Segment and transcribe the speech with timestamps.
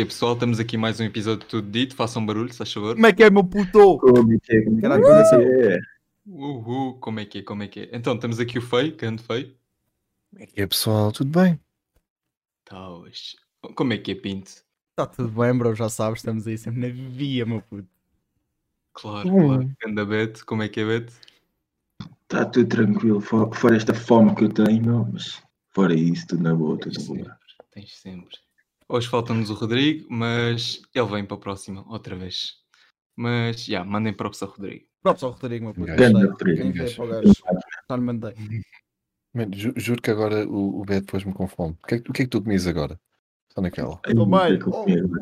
[0.00, 0.32] que é, pessoal?
[0.32, 1.94] Estamos aqui mais um episódio de Tudo Dito.
[1.94, 2.94] Façam barulho, se faz favor.
[2.94, 3.98] Como é que é, meu puto?
[3.98, 4.62] Como é que é?
[4.64, 5.38] Como é só.
[5.38, 5.78] é?
[6.26, 7.42] Uhul, como é que é?
[7.42, 7.90] Como é que é?
[7.92, 9.54] Então, temos aqui o Feio, grande Feio.
[10.30, 11.12] Como é que é, pessoal?
[11.12, 11.60] Tudo bem?
[12.64, 13.36] Tá, hoje.
[13.74, 14.50] Como é que é, Pinto?
[14.96, 17.86] Tá tudo bem, bro, já sabes, estamos aí sempre na via, meu puto.
[18.94, 19.46] Claro, Hum.
[19.48, 19.70] claro.
[19.82, 21.12] Ganda Beto, como é que é, Beto?
[22.26, 26.54] Tá tudo tranquilo, fora, esta fome que eu tenho, meu, mas fora isso, tudo na
[26.54, 27.38] boa, tudo na boa.
[27.72, 28.38] tens sempre.
[28.92, 32.54] Hoje falta-nos o Rodrigo, mas ele vem para a próxima, outra vez.
[33.16, 34.84] Mas, já, mandem para o professor Rodrigo.
[35.00, 35.86] Próprio só o Rodrigo, meu puto.
[35.86, 36.12] Gostei.
[36.12, 36.96] Rodrigo, Quem foi gajo.
[36.96, 37.32] para o gajo?
[37.88, 38.34] Já lhe mandei.
[39.54, 41.76] Ju- juro que agora o, o Beto pôs-me com fome.
[41.80, 42.98] O que, é, que- o que é que tu comias agora?
[43.52, 44.00] Só naquela.
[44.04, 44.58] Ai, Tô é bem.
[44.98, 45.20] eu mano?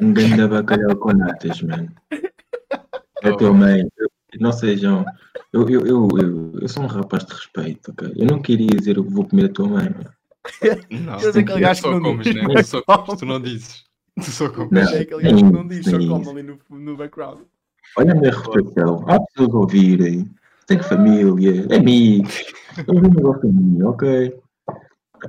[0.00, 1.92] Um grande bacalhau com natas, mano.
[3.20, 5.04] Eu também, eu- não sejam.
[5.52, 8.12] Eu, eu, eu, eu, eu sou um rapaz de respeito, ok?
[8.16, 10.12] Eu não queria dizer o que vou comer a tua mãe, mano.
[10.90, 12.34] Não, Queres aquele gajo que só não comes, diz?
[12.34, 12.54] né?
[12.54, 13.84] Tu só comes, tu não dizes.
[14.16, 14.70] Tu só comes.
[14.70, 14.80] Não.
[14.82, 17.40] É aquele gajo que não diz, só come ali no, no background.
[17.96, 19.04] Olha a minha reputação.
[19.08, 20.30] Há pessoas a ouvirem.
[20.66, 22.44] Tenho família, amigos.
[22.86, 24.40] Eu um negócio a mim, ok?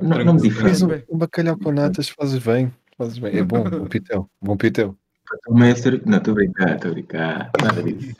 [0.02, 1.04] Não, não me difama.
[1.10, 2.74] um, um bacalhau com natas fazes bem.
[2.98, 3.38] Fazes bem.
[3.38, 4.30] É bom, bom pitel.
[4.42, 4.96] Bom pitel.
[5.50, 7.52] Não, estou a brincar, estou a brincar.
[7.62, 8.16] Nada disso.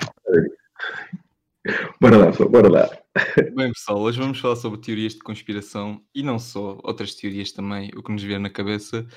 [2.02, 2.90] Bora lá, pessoal, bora lá.
[3.56, 7.90] Bem, pessoal, hoje vamos falar sobre teorias de conspiração e não só, outras teorias também,
[7.96, 9.08] o que nos vier na cabeça.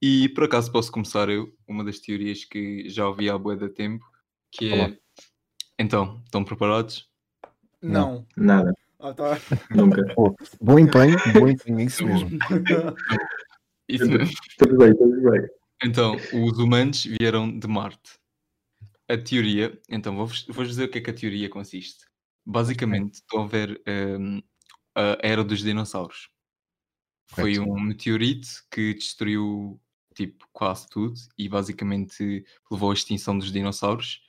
[0.00, 3.68] E por acaso posso começar eu, uma das teorias que já ouvi há bué de
[3.68, 4.04] tempo,
[4.52, 4.74] que é.
[4.74, 4.92] Olá.
[5.78, 7.08] Então, estão preparados?
[7.82, 8.24] Não.
[8.36, 9.38] Nada, Ah, tá.
[9.74, 10.02] nunca.
[10.60, 12.30] Bom empenho, bom empenho, é isso mesmo.
[13.88, 14.34] Isso mesmo.
[14.58, 15.42] Tudo bem, tudo bem.
[15.84, 18.18] Então, os humanos vieram de Marte.
[19.08, 22.06] A teoria, então vou-vos vou dizer o que é que a teoria consiste.
[22.44, 23.82] Basicamente, estão a ver
[24.18, 24.42] hum,
[24.94, 26.28] a era dos dinossauros.
[27.28, 27.70] Foi Correto.
[27.72, 29.80] um meteorito que destruiu
[30.14, 34.22] tipo quase tudo e basicamente levou à extinção dos dinossauros.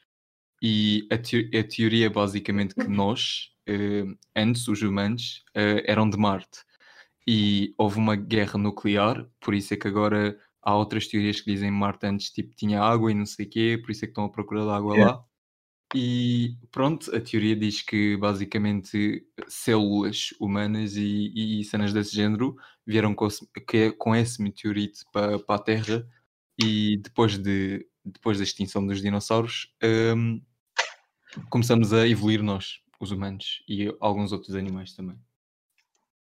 [0.61, 6.09] E a, teo- a teoria é basicamente que nós, eh, antes os humanos, eh, eram
[6.09, 6.63] de Marte.
[7.27, 11.71] E houve uma guerra nuclear, por isso é que agora há outras teorias que dizem
[11.71, 14.25] Marte antes tipo, tinha água e não sei o quê, por isso é que estão
[14.25, 15.13] à procura de água Yeah.
[15.15, 15.25] lá.
[15.95, 23.15] E pronto, a teoria diz que basicamente células humanas e, e cenas desse género vieram
[23.15, 26.05] com, esse- que- com esse meteorito para, para a Terra
[26.61, 29.73] e depois, de, depois da extinção dos dinossauros
[30.13, 30.41] hum,
[31.49, 35.17] começamos a evoluir nós, os humanos, e alguns outros animais também.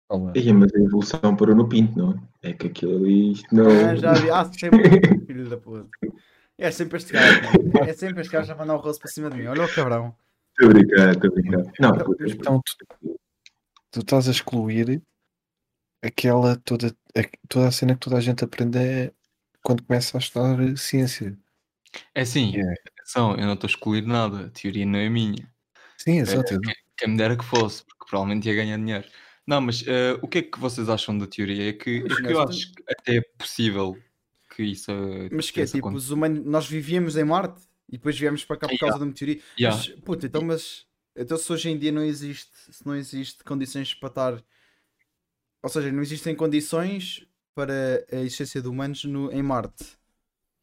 [0.10, 0.34] Olá.
[0.36, 2.30] Ih, mas a evolução parou no pinto, não?
[2.42, 3.66] É que aquilo ali, isto não.
[3.68, 4.30] Ah, já vi.
[4.30, 4.82] Ah, sempre.
[5.26, 5.88] Filho da puta.
[6.58, 7.90] É sempre este gajo, mano.
[7.90, 9.48] É sempre este gajo a mandar o rosto para cima de mim.
[9.48, 10.16] Olha o cabrão.
[10.52, 11.64] Estou a brincar, estou a brincar.
[11.80, 13.20] Não, puta, Então tu,
[13.92, 15.02] tu estás a excluir
[16.04, 19.12] aquela toda, a, toda a cena que toda a gente aprende é
[19.64, 21.38] quando começa a estudar ciência.
[22.14, 22.74] É assim, Yeah.
[22.98, 25.48] atenção, eu não estou a excluir nada, a teoria não é minha.
[25.98, 26.54] Sim, exato.
[26.54, 26.62] exato.
[26.98, 29.08] Quem me dera que fosse, porque provavelmente ia ganhar dinheiro.
[29.46, 31.70] Não, mas eh, o que é que vocês acham da teoria?
[31.70, 33.98] É que, é que eu acho que até é possível
[34.56, 38.18] que isso eh, Mas que é tipo, os humanos, nós vivíamos em Marte e depois
[38.18, 38.88] viemos para cá por Yeah.
[38.88, 39.44] causa da meteorito.
[39.60, 39.78] Yeah.
[39.78, 43.94] Mas, puta, então, mas então se hoje em dia não existe, se não existe condições
[43.94, 44.44] para estar,
[45.62, 49.98] ou seja, não existem condições para a existência de humanos no, em Marte.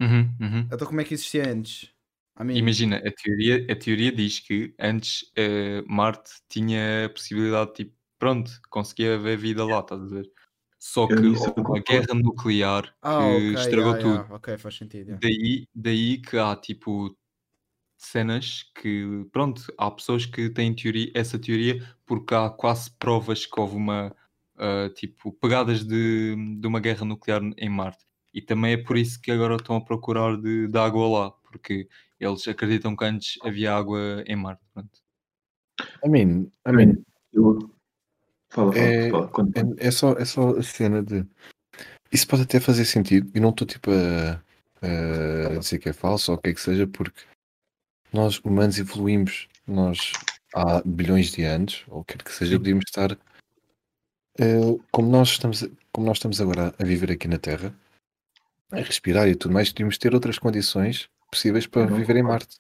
[0.00, 0.69] Uhum, uhum.
[0.72, 1.92] Então como é que existia antes?
[2.40, 7.74] I mean, Imagina, a teoria, a teoria diz que antes eh, Marte tinha a possibilidade,
[7.74, 10.31] tipo, pronto, conseguia haver vida lá, estás a ver?
[10.78, 14.14] Só que houve uma guerra nuclear ah, que ok, estragou yeah, tudo.
[14.14, 15.08] yeah, ok, faz sentido.
[15.08, 15.20] yeah.
[15.20, 17.16] Daí, daí que há tipo
[17.98, 23.60] cenas que, pronto, há pessoas que têm teoria, essa teoria porque há quase provas que
[23.60, 24.14] houve uma,
[24.56, 28.04] ah, tipo, pegadas de, de uma guerra nuclear em Marte.
[28.32, 31.88] E também é por isso que agora estão a procurar de, de água lá, porque
[32.19, 34.62] eles acreditam que antes havia água em Marte.
[34.72, 35.00] Pronto.
[36.04, 37.02] I mean, I mean,
[37.32, 37.58] eu...
[38.50, 39.31] Fala, fala, É- fala.
[39.55, 41.25] É, é só, é só a cena de.
[42.12, 44.43] Isso pode até fazer sentido, e não estou tipo a,
[44.82, 47.23] a dizer que é falso ou o que é que seja, porque
[48.12, 50.12] nós humanos evoluímos, nós
[50.52, 53.12] há bilhões de anos, ou o que quer que seja, podíamos estar.
[54.38, 57.73] eh, como, nós estamos, como nós estamos agora a viver aqui na Terra,
[58.73, 62.23] a respirar e tudo mais, podíamos ter outras condições possíveis para não viver em.
[62.25, 62.56] Marte.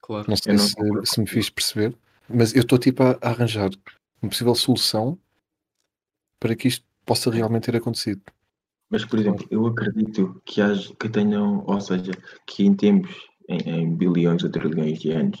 [0.00, 0.26] Claro.
[0.26, 1.94] Não sei não se, concordo se me fiz perceber,
[2.26, 3.70] mas eu estou tipo a, a arranjar
[4.22, 5.18] uma possível solução
[6.38, 8.22] para que isto possa realmente ter acontecido.
[8.88, 12.12] Mas, por exemplo, eu acredito que, haja, que tenham, ou seja,
[12.46, 13.14] que em tempos,
[13.48, 15.38] em, em bilhões ou trilhões de anos,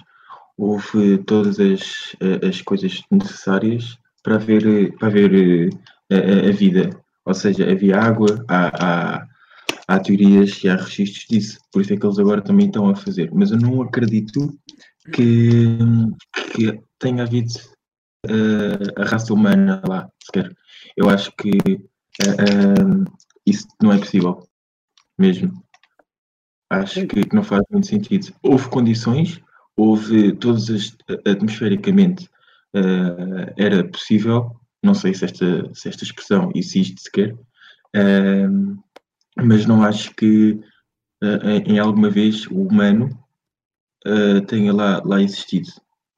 [0.56, 2.14] houve todas as,
[2.46, 5.70] as coisas necessárias para haver, para haver
[6.12, 6.90] a, a- a vida.
[7.24, 9.26] Ou seja, havia água, há, há,
[9.88, 12.94] há teorias e há registros disso, por isso é que eles agora também estão a
[12.94, 13.30] fazer.
[13.32, 14.56] Mas eu não acredito
[15.12, 15.78] que,
[16.54, 17.52] que tenha havido
[18.26, 20.54] uh, a raça humana lá, sequer.
[20.96, 23.04] Eu acho que uh, uh,
[23.46, 24.46] isso não é possível,
[25.18, 25.62] mesmo.
[26.70, 28.32] Acho que, não faz muito sentido.
[28.42, 29.40] Houve condições,
[29.76, 30.96] houve todas as
[31.26, 32.28] atmosfericamente
[33.56, 37.36] era possível, não sei se esta, se esta expressão existe sequer,
[39.36, 40.60] mas não acho que
[41.66, 43.10] em alguma vez o humano
[44.46, 45.68] tenha lá, lá existido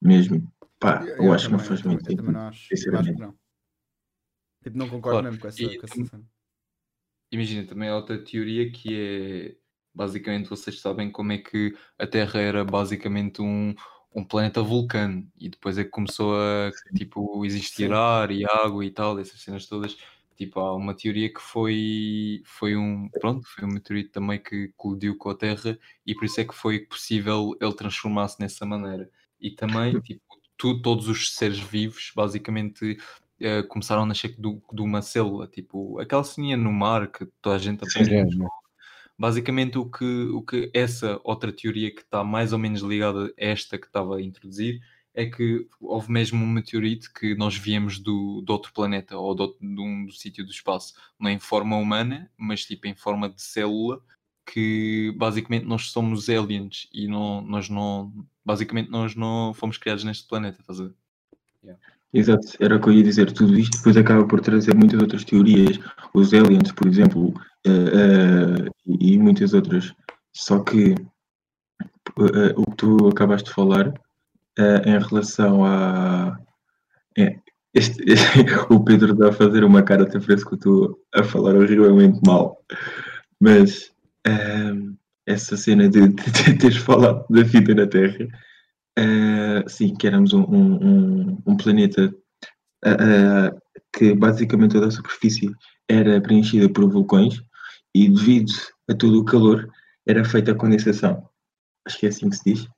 [0.03, 0.52] mesmo.
[0.83, 2.33] Pá, eu, eu acho que não faz muito sentido.
[2.33, 3.35] Não acho, acho que não.
[4.65, 5.25] Tipo, não concordo claro.
[5.27, 6.25] mesmo com essa, e, com essa cena.
[7.31, 9.57] Imagina, também há outra teoria que é
[9.95, 13.75] basicamente vocês sabem como é que a Terra era basicamente um,
[14.15, 17.95] um planeta vulcano e depois é que começou a tipo existir Sim.
[17.95, 19.97] ar e água e tal, essas cenas todas.
[20.35, 25.17] Tipo, há uma teoria que foi, foi um pronto, foi um meteorito também que colidiu
[25.17, 29.09] com a Terra e por isso é que foi possível ele transformar-se nessa maneira.
[29.41, 30.23] E também, tipo,
[30.63, 32.97] tu, todos os seres vivos basicamente
[33.41, 37.57] uh, começaram a nascer do, de uma célula, tipo aquela ceninha no mar que toda
[37.57, 38.15] a gente aprende.
[38.15, 38.47] É,
[39.19, 43.33] basicamente o que, o que essa outra teoria que está mais ou menos ligada a
[43.37, 44.81] esta que estava a introduzir
[45.13, 49.57] é que houve mesmo um meteorito que nós viemos do, do outro planeta ou do,
[49.61, 53.43] de um do sítio do espaço, não em forma humana, mas tipo em forma de
[53.43, 54.01] célula,
[54.47, 58.13] que basicamente nós somos aliens e não, nós não,
[58.45, 60.95] basicamente nós não fomos criados neste planeta, estás a ver?
[62.15, 63.33] Exato, era o que eu ia dizer.
[63.33, 65.79] Tudo isto depois acaba por trazer muitas outras teorias,
[66.13, 67.29] os aliens, por exemplo,
[67.67, 69.95] uh, uh, e muitas outras.
[70.31, 73.93] Só que uh, o que tu acabaste de falar
[74.85, 76.39] em relação a.
[77.17, 77.39] É,
[77.73, 81.23] este, este, o Pedro está a fazer uma cara até parece que eu estou a
[81.23, 82.59] falar horrivelmente mal,
[83.41, 83.92] mas
[85.27, 88.29] essa cena de, de, de teres falado da vida na Terra
[88.99, 92.15] Uh, sim, que éramos um, um, um planeta
[92.85, 93.61] uh,
[93.97, 95.51] que basicamente toda a superfície
[95.89, 97.43] era preenchida por vulcões
[97.95, 98.53] e devido
[98.91, 99.67] a todo o calor
[100.07, 101.27] era feita a condensação.
[101.87, 102.69] Acho que é assim que se diz.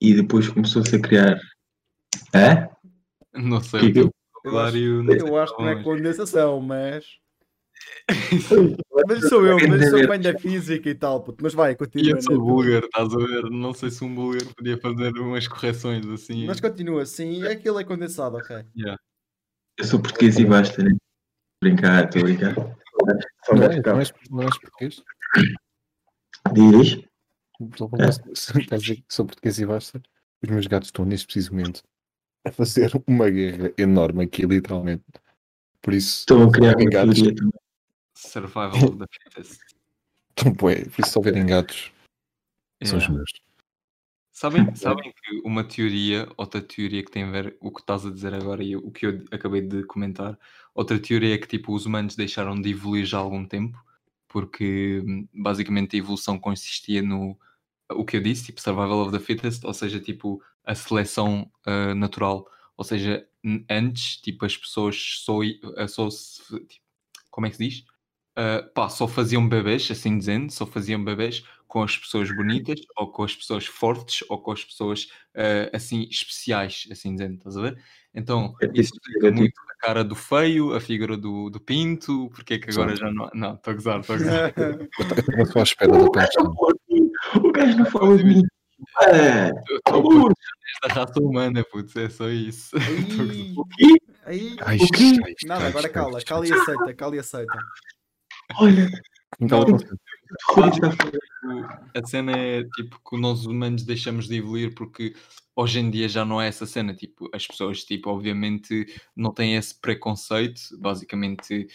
[0.00, 1.40] E depois começou-se a criar.
[2.34, 2.68] Hã?
[3.34, 3.92] Não sei.
[3.92, 4.10] Que, eu,
[4.44, 7.04] eu, acho, eu acho que não é condensação, mas.
[9.06, 11.42] mas sou eu, mas sou bem da física e tal, puto.
[11.42, 12.10] mas vai, continua.
[12.10, 12.38] Eu sou né?
[12.38, 13.50] búlgaro, estás a ver?
[13.50, 16.46] Não sei se um búlgaro podia fazer umas correções assim.
[16.46, 18.64] Mas continua, sim, aquilo é condensado, ok.
[18.76, 19.00] Yeah.
[19.78, 20.96] Eu sou português e basta, né?
[21.62, 22.54] Brincar, estou a brincar.
[23.46, 25.02] Só não, é, não, és, não és português?
[26.52, 27.10] Diz?
[29.08, 30.02] Sou português e basta?
[30.42, 31.82] Os meus gatos estão neste preciso momento
[32.46, 35.04] a fazer uma guerra enorme aqui, literalmente.
[35.82, 37.20] Por isso, estão a criar gatos.
[38.28, 39.60] Survival of the fittest.
[40.34, 41.90] Pô, por isso, se houverem gatos,
[42.82, 42.86] yeah.
[42.86, 43.30] são os meus.
[44.32, 48.10] Sabem, sabem que uma teoria, outra teoria que tem a ver o que estás a
[48.10, 50.38] dizer agora e o que eu acabei de comentar,
[50.74, 53.82] outra teoria é que tipo os humanos deixaram de evoluir já há algum tempo,
[54.28, 57.38] porque hum, basicamente a evolução consistia no
[57.92, 61.94] o que eu disse, tipo survival of the fittest, ou seja, tipo a seleção uh,
[61.94, 62.46] natural,
[62.76, 63.26] ou seja,
[63.68, 65.40] antes tipo as pessoas só,
[65.88, 66.84] só tipo,
[67.30, 67.84] como é que se diz?
[68.40, 73.12] Uh, pá, só faziam bebês, assim dizendo, só faziam bebês com as pessoas bonitas, ou
[73.12, 75.04] com as pessoas fortes, ou com as pessoas
[75.36, 77.78] uh, assim especiais, assim dizendo, estás a ver?
[78.14, 82.54] Então, é isso fica muito a cara do feio, a figura do, do pinto, porque
[82.54, 83.28] é que agora já não.
[83.34, 84.54] Não, estou a gozar, estou a gozar.
[85.36, 86.70] Eu estou à espera do pinto.
[87.44, 88.42] O gajo não fala de mim.
[89.02, 90.32] É, estou
[90.82, 92.76] da raça humana, putz, é só isso.
[93.76, 93.94] Quê?
[94.24, 95.16] Aí, Ai, o quê?
[95.44, 97.58] Nada, agora cala, cala e aceita, cala e aceita.
[98.58, 98.90] Olha,
[99.40, 99.64] então,
[101.94, 105.14] a cena é tipo que nós humanos deixamos de evoluir porque
[105.56, 106.94] hoje em dia já não é essa cena.
[106.94, 110.60] Tipo, as pessoas, tipo, obviamente não têm esse preconceito.
[110.78, 111.68] Basicamente,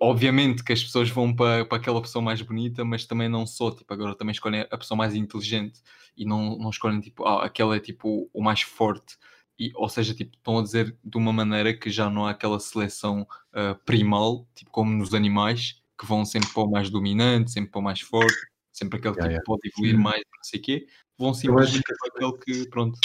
[0.00, 3.70] obviamente que as pessoas vão para, para aquela pessoa mais bonita, mas também não só.
[3.70, 5.80] Tipo, agora também escolhem a pessoa mais inteligente
[6.16, 9.16] e não, não escolhem tipo, ah, aquela é tipo o mais forte.
[9.58, 12.60] E, ou seja, tipo, estão a dizer de uma maneira que já não há aquela
[12.60, 13.22] seleção
[13.52, 17.80] uh, primal, tipo como nos animais, que vão sempre para o mais dominante, sempre para
[17.80, 18.36] o mais forte,
[18.72, 19.44] sempre aquele yeah, que yeah.
[19.44, 20.86] pode evoluir mais, não sei o quê,
[21.18, 22.98] vão simplesmente para aquele que, pronto.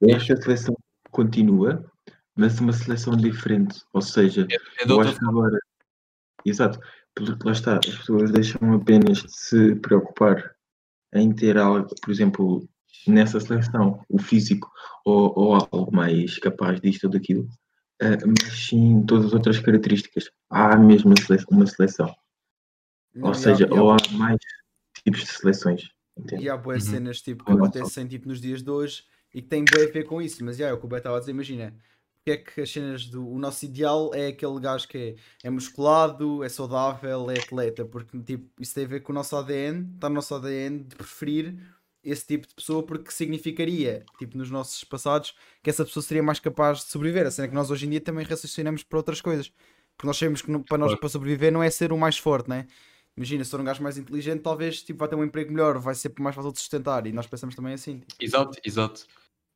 [0.00, 0.76] Eu acho que a seleção
[1.10, 1.84] continua,
[2.34, 5.58] mas uma seleção diferente, ou seja, é, é eu acho que agora,
[6.44, 6.78] exato,
[7.14, 10.54] porque lá está, as pessoas deixam apenas de se preocupar
[11.14, 12.68] em ter algo, por exemplo,
[13.06, 14.70] nessa seleção, o físico
[15.04, 17.48] ou, ou algo mais capaz disto ou daquilo,
[18.02, 20.30] uh, mas sim todas as outras características.
[20.50, 21.14] Há mesmo
[21.50, 22.14] uma seleção.
[23.14, 24.38] Não, Ou e há- seja, há- ou há mais
[25.04, 25.88] tipos de seleções.
[26.18, 26.44] Entende?
[26.44, 26.90] E há boas Uhum.
[26.92, 30.04] cenas tipo, que acontecem tipo, nos dias de hoje e que têm bem a ver
[30.04, 30.42] com isso.
[30.44, 31.74] Mas já, é o que o Beto estava a dizer, imagina.
[32.16, 33.28] Porque é que as cenas do.
[33.28, 37.84] O nosso ideal é aquele gajo que é, é musculado, é saudável, é atleta.
[37.84, 40.96] Porque tipo, isso tem a ver com o nosso ADN, está no nosso ADN de
[40.96, 41.54] preferir
[42.06, 46.38] esse tipo de pessoa porque significaria, tipo, nos nossos passados, que essa pessoa seria mais
[46.40, 47.26] capaz de sobreviver.
[47.26, 49.52] A cena é que nós hoje em dia também raciocinamos para outras coisas.
[49.96, 51.00] Porque nós sabemos que não- para nós Claro.
[51.00, 52.66] para sobreviver não é ser o mais forte, né?
[53.16, 55.94] Imagina, se for um gajo mais inteligente, talvez tipo, vai ter um emprego melhor, vai
[55.94, 57.06] ser mais fácil de sustentar.
[57.06, 58.00] E nós pensamos também assim.
[58.00, 59.06] tipo, Exato, exato.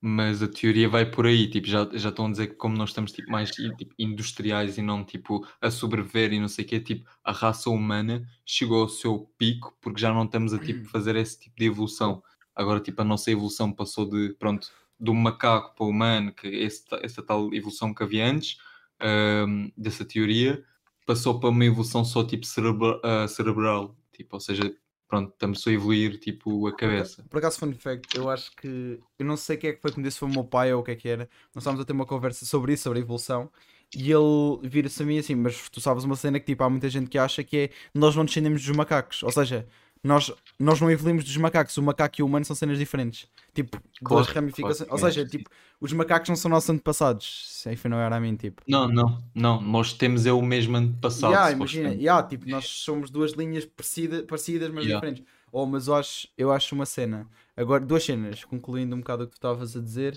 [0.02, 2.88] Mas a teoria vai por aí, tipo, já, já estão a dizer que como nós
[2.88, 6.80] estamos tipo, mais tipo, industriais e não tipo a sobreviver e não sei o quê,
[6.80, 11.16] tipo, a raça humana chegou ao seu pico porque já não estamos a tipo, fazer
[11.16, 12.22] esse tipo de evolução.
[12.54, 16.84] Agora, tipo, a nossa evolução passou de, pronto, do macaco para o humano, que esse,
[16.86, 18.58] ta- essa tal evolução que havia antes,
[19.00, 20.62] ahm, dessa teoria,
[21.06, 24.74] passou para uma evolução só tipo cerebra- ah, cerebral, tipo, ou seja,
[25.08, 27.24] pronto, estamos só a evoluir tipo a cabeça.
[27.28, 29.00] Por acaso, fun fact, eu acho que.
[29.18, 30.72] Eu não sei quem é que foi que me disse, se foi o meu pai
[30.72, 31.28] ou o que é que era.
[31.54, 33.50] Nós estávamos a ter uma conversa sobre isso, sobre a evolução.
[33.96, 36.88] E ele vira-se a mim assim, mas tu sabes uma cena que tipo, há muita
[36.88, 39.22] gente que acha que é nós não descendemos dos macacos.
[39.24, 39.66] Ou seja,
[40.02, 41.76] nós, nós não evoluímos dos macacos.
[41.76, 43.28] O macaco e o humano são cenas diferentes.
[43.54, 44.88] Tipo, duas Claro, ramificações.
[44.88, 45.38] claro, ou é, seja, sim.
[45.38, 47.44] tipo, os macacos não são nossos antepassados.
[47.48, 48.62] Se aí não era a mim, tipo.
[48.66, 49.60] Não, não, não.
[49.60, 51.32] Nós temos é o mesmo antepassado.
[51.32, 55.06] Yeah, imagina, yeah, tipo, nós somos duas linhas parecida, parecidas, mas Yeah.
[55.06, 55.24] diferentes.
[55.52, 57.28] Oh, mas eu acho, eu acho uma cena.
[57.56, 60.14] Agora, duas cenas, concluindo um bocado o que tu estavas a dizer.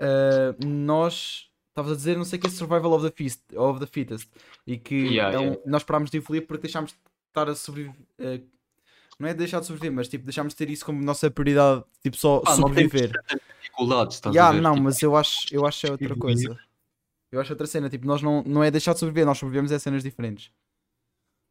[0.00, 3.78] Ah, nós estavas a dizer, não sei o que é survival of the, feast, of
[3.80, 4.28] the fittest.
[4.66, 7.96] E que Yeah, é um- nós parámos de evoluir porque deixámos de estar a sobreviver.
[8.20, 8.40] ah,
[9.18, 12.16] não é deixar de sobreviver, mas tipo, deixámos de ter isso como nossa prioridade, tipo,
[12.16, 13.12] só Ah, não sobreviver.
[13.12, 14.60] tantas dificuldades, estás Yeah, a ver?
[14.62, 16.58] não, Tipo, mas eu acho, eu acho é outra coisa.
[17.32, 19.78] Eu acho outra cena, tipo, nós não, não é deixar de sobreviver, nós sobrevivemos a
[19.78, 20.50] cenas diferentes.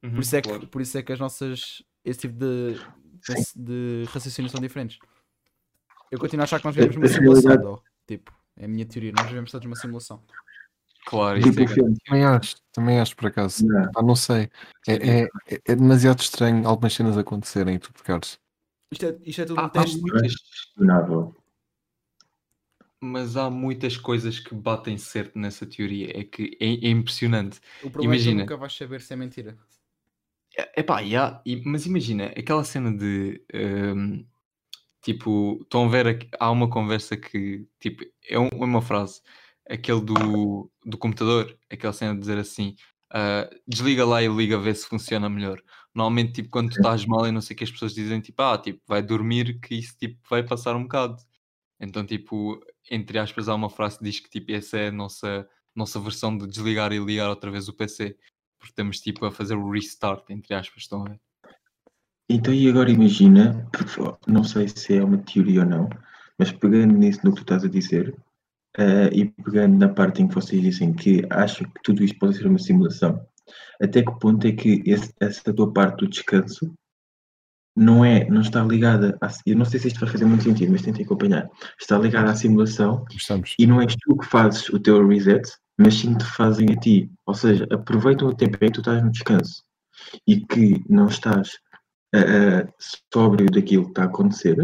[0.03, 0.67] uhum, Por isso, é que, claro.
[0.67, 1.83] por isso é que as nossas.
[2.05, 2.79] Esse tipo de,
[3.55, 4.99] de raciocínio são diferentes.
[6.11, 7.81] Eu continuo a achar que nós vivemos numa A simulação.
[8.07, 9.11] Tipo, é a minha teoria.
[9.13, 10.21] Nós vivemos todos numa simulação.
[11.05, 11.97] Claro, isso Tipo é filme.
[12.05, 13.65] Também acho, também acho por acaso.
[13.65, 13.91] Não.
[13.95, 14.49] Ah, não sei.
[14.87, 18.39] É, é, é- é demasiado estranho algumas cenas acontecerem e tu ficares.
[18.91, 19.99] Isto é, isto é tudo Há, um teste.
[20.01, 20.33] muitas,
[23.01, 26.17] mas há muitas coisas que batem certo nessa teoria.
[26.17, 27.59] É que é, é impressionante.
[27.81, 28.41] O problema é que imagina.
[28.41, 29.57] nunca vais saber se é mentira.
[30.57, 34.25] É- Epá, yeah, e- mas imagina, aquela cena de hum,
[35.01, 39.21] tipo, estão a ver, aqui- há uma conversa que tipo, é um- uma frase,
[39.69, 42.75] aquele do, do computador, aquela cena de dizer assim,
[43.15, 45.61] ah, desliga lá e liga a ver se funciona melhor.
[45.93, 48.41] Normalmente, tipo, quando tu estás mal e não sei o que as pessoas dizem, tipo,
[48.41, 51.17] ah, tipo, vai dormir que isso tipo, vai passar um bocado.
[51.79, 55.47] Então, tipo, entre aspas, há uma frase que diz que tipo, essa é a nossa,
[55.75, 58.17] nossa versão de desligar e ligar outra vez o PC.
[58.57, 61.19] Porque estamos tipo a fazer o restart, entre aspas, estão a ver?
[62.29, 63.69] Então, e agora imagina,
[64.25, 65.89] não sei se é uma teoria ou não,
[66.39, 68.15] mas pegando nisso no que tu estás a dizer,
[68.77, 72.35] eh, e pegando na parte em que vocês dizem que acham que tudo isto pode
[72.37, 73.25] ser uma simulação,
[73.81, 76.73] até que ponto é que esse- essa tua parte do descanso
[77.75, 80.71] não é, não está ligada a, eu não sei se isto vai fazer muito sentido,
[80.71, 81.49] mas tentem acompanhar,
[81.79, 83.55] está ligada à simulação Estamos.
[83.57, 85.41] e não és tu que fazes o teu reset,
[85.77, 87.11] mas sim te fazem a ti.
[87.25, 89.63] Ou seja, aproveitam o tempo em que tu estás no descanso
[90.27, 91.57] e que não estás
[92.13, 92.67] ah,
[93.11, 94.57] sóbrio daquilo que está a acontecer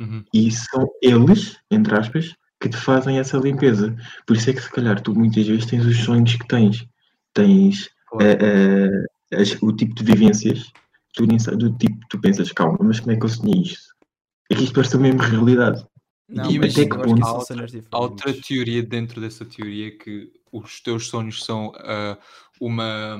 [0.00, 0.24] Uhum.
[0.34, 3.94] e são eles, entre aspas, que te fazem essa limpeza.
[4.26, 6.86] Por isso é que se calhar tu muitas vezes tens os sonhos que tens.
[7.34, 10.72] Tens ah, ah, as- o tipo de vivências,
[11.14, 13.94] tu nem sabes, do tipo, tu pensas, calma, mas como é que eu sonhei isto?
[14.50, 15.84] É que isto parece a mesma realidade.
[16.26, 20.32] Não, E mas até que ponto- Há cenas Há outra teoria dentro dessa teoria que
[20.50, 22.16] os teus sonhos são ah,
[22.58, 23.18] uma.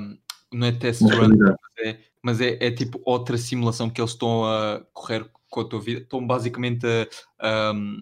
[0.52, 4.44] Não é test run, mas é, mas é, é tipo outra simulação que eles estão
[4.46, 6.00] a correr com a tua vida.
[6.00, 6.86] Estão basicamente
[7.38, 7.98] a ahm,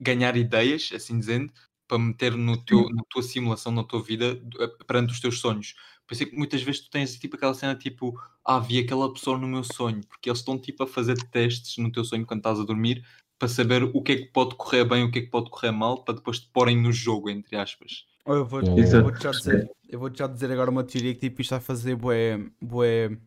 [0.00, 1.52] ganhar ideias, assim dizendo,
[1.86, 5.74] para meter no teu, na tua simulação, na tua vida, a- perante os teus sonhos.
[6.06, 9.12] Por isso é que muitas vezes tu tens tipo aquela cena tipo, ah, vi aquela
[9.12, 12.40] pessoa no meu sonho, porque eles estão tipo a fazer testes no teu sonho quando
[12.40, 13.04] estás a dormir
[13.38, 15.70] para saber o que é que pode correr bem, o que é que pode correr
[15.70, 18.06] mal, para depois te porem no jogo, entre aspas.
[18.26, 21.40] Eu vou, eu vou-te já dizer, eu vou já dizer agora uma teoria que tipo
[21.40, 23.18] isto vai fazer bué, bué,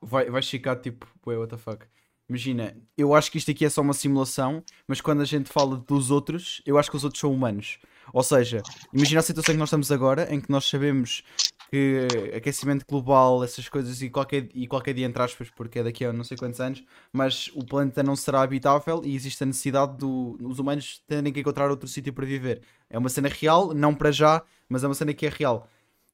[0.00, 1.86] vai, vai ficar tipo bué, what the fuck.
[2.30, 5.76] Imagina, eu acho que isto aqui é só uma simulação, mas quando a gente fala
[5.76, 7.80] dos outros, eu acho que os outros são humanos.
[8.12, 8.62] Ou seja,
[8.94, 11.24] imagina a situação que nós estamos agora, em que nós sabemos
[11.72, 16.04] que aquecimento global, essas coisas, e qualquer, e qualquer dia, entre aspas, porque é daqui
[16.04, 19.96] a não sei quantos anos, mas o planeta não será habitável e existe a necessidade
[19.96, 22.62] dos humanos terem que encontrar outro sítio para viver.
[22.88, 25.68] É uma cena real, não para já, mas é uma cena que é real.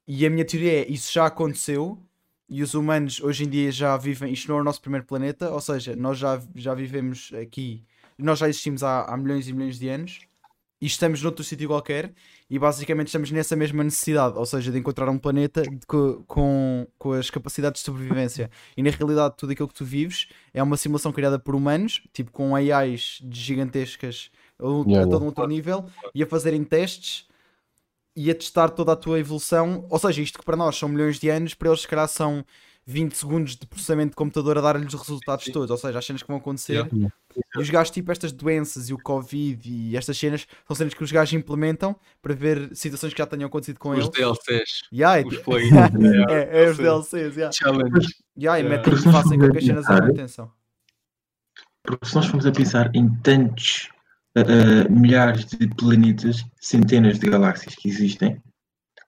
[0.09, 2.03] E a minha teoria é: isso já aconteceu,
[2.49, 4.33] e os humanos hoje em dia já vivem.
[4.33, 7.85] Isto não é o nosso primeiro planeta, ou seja, nós já, já vivemos aqui,
[8.19, 10.21] nós já existimos há, há milhões e milhões de anos
[10.81, 12.13] e estamos noutro sítio qualquer
[12.49, 15.87] e basicamente estamos nessa mesma necessidade, ou seja, de encontrar um planeta de,
[16.27, 18.51] com, com, as capacidades de sobrevivência.
[18.77, 22.31] E na realidade, tudo aquilo que tu vives é uma simulação criada por humanos, tipo
[22.31, 27.27] com AIs gigantescas a, Yeah, a todo um outro nível e a fazerem testes
[28.17, 29.87] e a testar toda a tua evolução.
[29.91, 32.45] Ou seja, isto que para nós são milhões de anos, para eles, se calhar, são
[32.89, 35.53] 20 segundos de processamento de computador a dar-lhes os resultados Sim.
[35.53, 35.71] todos.
[35.71, 36.87] Ou seja, as cenas que vão acontecer.
[36.87, 37.13] Yeah.
[37.55, 41.03] E os gajos, tipo, estas doenças e o Covid e estas cenas, são cenas que
[41.05, 44.11] os gajos implementam para ver situações que já tenham acontecido com Os eles.
[44.11, 45.69] DLCs, Yeah, os ti- play
[46.31, 46.77] é, é os.
[46.79, 47.53] DLCs, yeah.
[47.53, 48.07] challenge.
[48.39, 48.69] Yeah, e Yeah.
[48.69, 50.51] metem, Porque se nós fazem com que as cenas atenção.
[51.83, 53.89] Porque se nós formos a pensar em tantos
[54.37, 58.41] ah, milhares de planetas, centenas de galáxias que existem,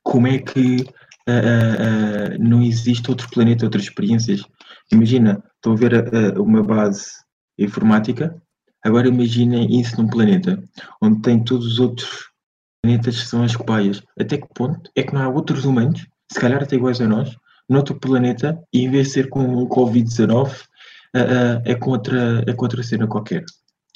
[0.02, 0.86] como é que
[1.28, 4.42] ah, ah, não existe outro planeta, outras experiências?
[4.90, 7.10] Imagina, estão a ver uma base
[7.58, 8.40] informática,
[8.82, 10.62] agora imaginem isso num planeta,
[11.02, 12.30] onde tem todos os outros
[12.82, 14.02] planetas que são as cobaias.
[14.18, 17.36] Até que ponto é que não há outros humanos, se calhar até iguais a nós,
[17.68, 20.64] noutro planeta, e em vez de ser com o Covid-19,
[21.14, 23.44] ah, ah, é, com outra, é com outra cena qualquer.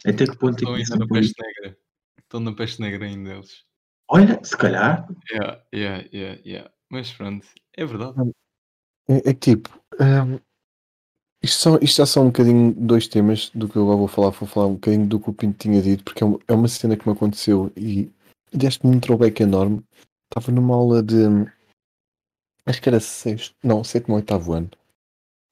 [0.06, 1.78] Até que ponto é Estão que ainda isso na peste negra.
[2.18, 3.64] Estão na peste negra ainda eles.
[4.09, 6.71] Olha, se calhar, Yeah, yeah, yeah, yeah.
[6.90, 8.32] Mas pronto, é verdade.
[9.09, 10.38] É, é que tipo, hum,
[11.42, 14.30] isto, são- isto já são um bocadinho dois temas do que eu agora vou falar.
[14.30, 16.68] Vou falar um bocadinho do que o Pinto tinha dito, porque é uma, é uma
[16.68, 18.11] cena que me aconteceu e
[18.52, 19.82] deste-me um throwback enorme.
[20.30, 21.16] Estava numa aula de.
[22.64, 24.71] Acho que era sexto, não, sétimo ou oitavo ano.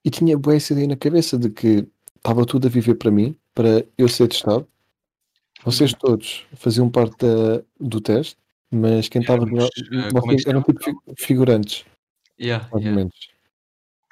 [0.04, 3.36] E tinha boa essa ideia na cabeça de que estava tudo a viver para mim,
[3.54, 4.66] para eu ser testado.
[5.64, 8.36] Vocês todos faziam parte da- do teste,
[8.70, 9.42] mas quem estava.
[9.42, 11.84] Éramos, eh, como é eram tipo fi- figurantes,
[12.40, 12.96] Yeah, mais yeah.
[12.96, 13.14] menos.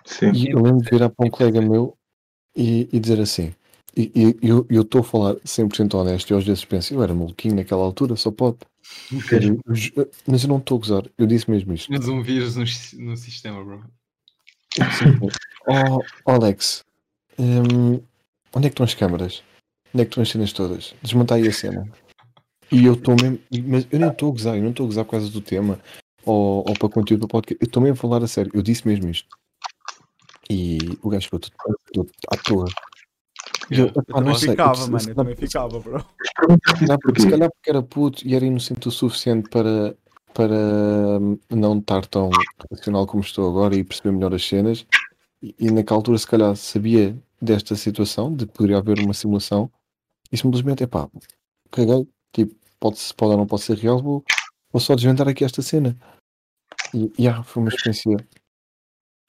[0.04, 0.30] sim.
[0.32, 1.96] E eu lembro de virar para um colega meu
[2.54, 3.54] e, e dizer assim,
[3.96, 7.14] e e eu eu estou a falar 100% honesto, e às vezes penso, eu era
[7.14, 8.58] maluquinho naquela altura, só pode.
[9.10, 9.92] Eu ju-
[10.26, 11.86] mas eu não estou a gozar, eu disse mesmo isto.
[11.86, 12.64] Tinhas um vírus no,
[13.06, 13.84] no sistema, bro.
[14.78, 14.84] Oh,
[16.26, 16.84] oh, Alex,
[17.38, 18.00] hum,
[18.54, 19.42] onde é que estão as câmaras?
[19.94, 20.94] Onde é que estão as cenas todas?
[21.02, 21.88] Desmonta aí a cena.
[22.70, 25.04] E eu estou mesmo, mas eu nem estou a gozar, eu não estou a gozar
[25.04, 25.80] por causa do tema
[26.24, 27.58] ou, ou para conteúdo do podcast.
[27.62, 29.28] Eu estou mesmo a falar a sério, eu disse mesmo isto.
[30.50, 31.54] E o gajo ficou tudo,
[31.92, 32.66] tudo à toa.
[33.70, 35.00] Eu, Eu também não sei, eu ficava, preciso- mano.
[35.04, 36.00] se Eu também ficava, bro.
[36.00, 37.20] Se calhar- porquê?
[37.20, 39.94] se calhar porque era puto e era inocente o suficiente para,
[40.32, 40.54] para
[41.20, 42.30] hum, não estar tão
[42.70, 44.86] racional como estou agora e perceber melhor as cenas.
[45.42, 49.70] E, e naquela altura, se calhar, sabia desta situação, de que poderia haver uma simulação,
[50.30, 51.08] e simplesmente, epá,
[51.70, 54.24] caguei, tipo, pode, pode ou não pode ser real, vou,
[54.72, 55.96] vou só desvendar aqui esta cena.
[56.94, 58.16] E, e ah, foi uma experiência.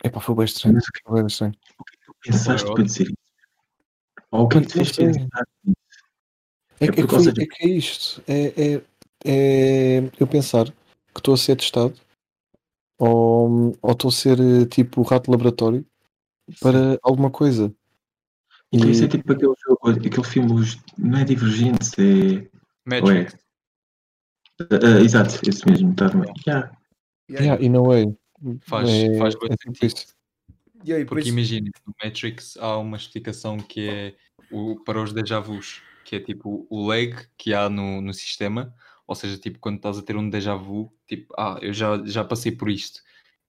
[0.04, 0.76] Epá, foi bem estranho.
[0.76, 1.54] Mas o que Foi bem estranho.
[2.24, 3.14] pensaste Foi para dizer isso?
[4.32, 5.46] Ou o que é que fez pensar?
[6.80, 8.24] É, É que- é, que foi- é que é isto.
[8.28, 8.82] É, é,
[9.26, 12.00] é eu pensar que estou a ser testado
[12.98, 15.86] ou ou estou a ser eh, tipo rato de laboratório
[16.62, 17.74] para alguma coisa.
[18.72, 20.66] Então isso é E- tipo aquele, jogo, aquele filme,
[20.98, 22.48] não é Divergentes, é.
[22.86, 23.36] Matrix.
[24.62, 26.32] Ah, ah, exato, esse mesmo, está bem.
[26.48, 26.72] Yeah.
[27.30, 28.18] Yeah, in a way.
[28.62, 29.88] Faz- é, faz bué é tipo sentido.
[29.98, 30.16] isso.
[30.86, 34.16] E aí, Porque imagina, no Matrix há uma explicação que é
[34.52, 38.74] o, para os déjà vus, que é tipo o lag que há no, no sistema,
[39.06, 42.24] ou seja, tipo quando estás a ter um déjà vu, tipo, ah, eu já, já
[42.24, 43.02] passei por isto.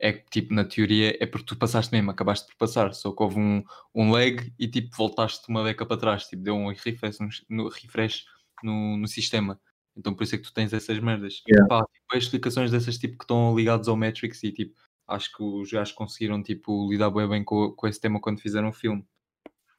[0.03, 3.23] É que tipo, na teoria é porque tu passaste mesmo, acabaste por passar, só que
[3.23, 3.63] houve um,
[3.95, 7.69] um lag e tipo voltaste uma década para trás, tipo, deu um refresh no, no,
[7.69, 8.25] refresh
[8.63, 9.61] no, no sistema.
[9.95, 11.43] Então por isso é que tu tens essas merdas.
[11.47, 11.69] Yeah.
[11.69, 14.75] Pá, tipo, as explicações dessas tipo que estão ligados ao Matrix e tipo,
[15.07, 18.71] acho que os gajos conseguiram tipo, lidar bem, bem com, com esse tema quando fizeram
[18.71, 19.05] o filme.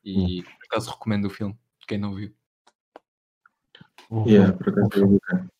[0.04, 1.58] E por acaso recomendo o filme,
[1.88, 2.32] quem não viu.
[4.28, 5.52] Yeah, por acaso bacana.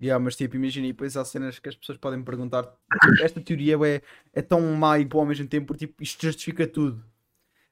[0.00, 2.64] Yeah, mas tipo, imagina, e depois há cenas que as pessoas podem perguntar.
[2.64, 6.22] tipo, esta teoria é, é tão má e boa ao mesmo tempo, porque tipo, isto
[6.26, 7.02] justifica tudo.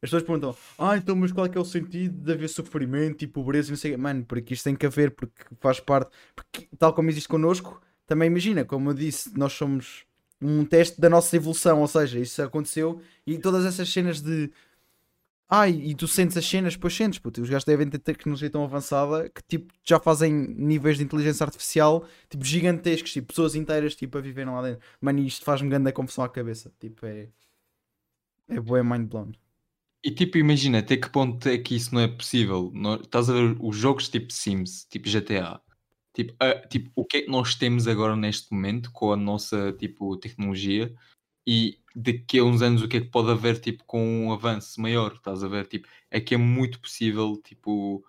[0.03, 3.25] As pessoas perguntam, ah, então, mas qual é que é o sentido de haver sofrimento
[3.25, 3.97] e pobreza não sei?
[3.97, 6.11] Mano, porque isto tem que haver, porque faz parte.
[6.35, 10.05] Porque, tal como existe connosco, também imagina, como eu disse, nós somos
[10.43, 14.51] um teste da nossa evolução, ou seja, isso aconteceu e todas essas cenas de.
[15.49, 17.41] Ai, e tu sentes as cenas, pois sentes, puto.
[17.43, 22.07] Os gajos devem ter tecnologia tão avançada que tipo, já fazem níveis de inteligência artificial
[22.29, 24.81] tipo, gigantescos, tipo, pessoas inteiras tipo, a viverem lá dentro.
[25.01, 26.73] Mano, isto faz-me grande confusão à cabeça.
[26.81, 27.29] Tipo, é.
[28.49, 29.33] É boa, mind blown.
[30.03, 32.73] E tipo, imagina até que ponto é que isso não é possível.
[33.03, 35.61] Estás a ver os jogos tipo Sims, tipo GTA.
[36.13, 39.73] Tipo, a- tipo, o que é que nós temos agora neste momento com a nossa
[39.73, 40.95] tipo, tecnologia?
[41.47, 44.81] E daqui a uns anos o que é que pode haver tipo com um avanço
[44.81, 45.67] maior, estás a ver?
[45.67, 48.05] Tipo, é que é muito possível, tipo,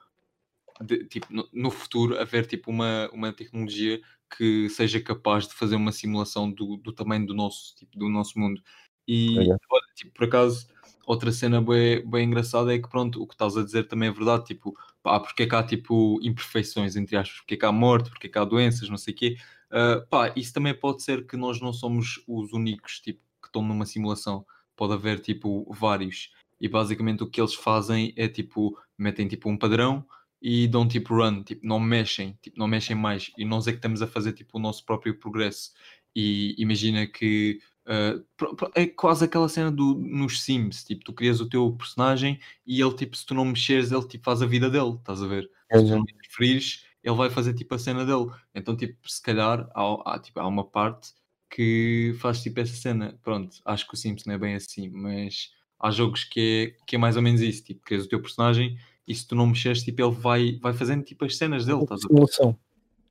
[0.81, 4.01] de- tipo no, no futuro haver tipo uma, uma tecnologia
[4.37, 8.37] que seja capaz de fazer uma simulação do, do tamanho do nosso, tipo, do nosso
[8.39, 8.61] mundo.
[9.07, 9.59] E Olha.
[9.69, 10.67] olha, tipo, por acaso,
[11.05, 14.11] outra cena bem, bem engraçada é que pronto, o que estás a dizer também é
[14.11, 17.71] verdade, tipo, pá, porque é que há tipo imperfeições, entre aspas, porque é que há
[17.71, 19.37] morte, porque é que há doenças, não sei o quê.
[19.71, 23.21] Uh, pá, isso também pode ser que nós não somos os únicos tipo,
[23.55, 24.45] estão numa simulação.
[24.75, 26.31] Pode haver tipo vários.
[26.59, 30.05] E basicamente o que eles fazem é tipo, metem tipo um padrão
[30.41, 33.31] e dão tipo run, tipo, não mexem, tipo, não mexem mais.
[33.37, 35.71] E nós é que estamos a fazer tipo o nosso próprio progresso.
[36.15, 41.49] E imagina que uh, é quase aquela cena do, nos Sims, tipo, tu crias o
[41.49, 44.95] teu personagem e ele tipo, se tu não mexeres, ele tipo faz a vida dele,
[44.95, 45.49] estás a ver?
[45.73, 48.31] Se tu não interferires, ele vai fazer tipo a cena dele.
[48.53, 51.13] Então, tipo, se calhar há, há, tipo, há uma parte
[51.49, 53.17] que faz tipo essa cena.
[53.23, 56.95] Pronto, acho que o Sims não é bem assim, mas há jogos que é, que
[56.95, 57.63] é mais ou menos isso.
[57.63, 58.77] Tipo, crias o teu personagem
[59.07, 62.01] e se tu não mexeres, tipo, ele vai, vai fazendo tipo as cenas dele, estás
[62.03, 62.13] a ver?
[62.13, 62.59] Simulação.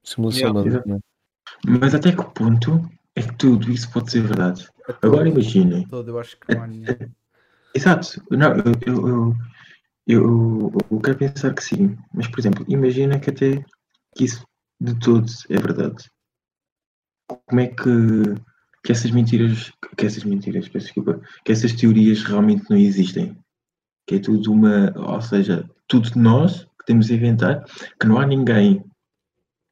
[0.02, 0.98] Simulação, Yeah, né?
[1.66, 4.68] Mas até que ponto é que tudo isso pode ser verdade?
[5.02, 5.86] Agora imaginem.
[5.86, 6.68] Todo, eu acho que não há.
[7.74, 8.22] Exato.
[8.30, 9.36] Não, eu, eu, eu,
[10.06, 11.96] eu, eu quero pensar que sim.
[12.12, 13.64] Mas, por exemplo, imagina que até
[14.14, 14.44] que isso
[14.80, 16.10] de todo é verdade.
[17.26, 18.34] Como é que,
[18.84, 23.36] que essas mentiras, que essas mentiras, peço desculpa, que essas teorias realmente não existem?
[24.06, 27.64] Que é tudo uma, ou seja, tudo nós que temos a inventar,
[27.98, 28.84] que não há ninguém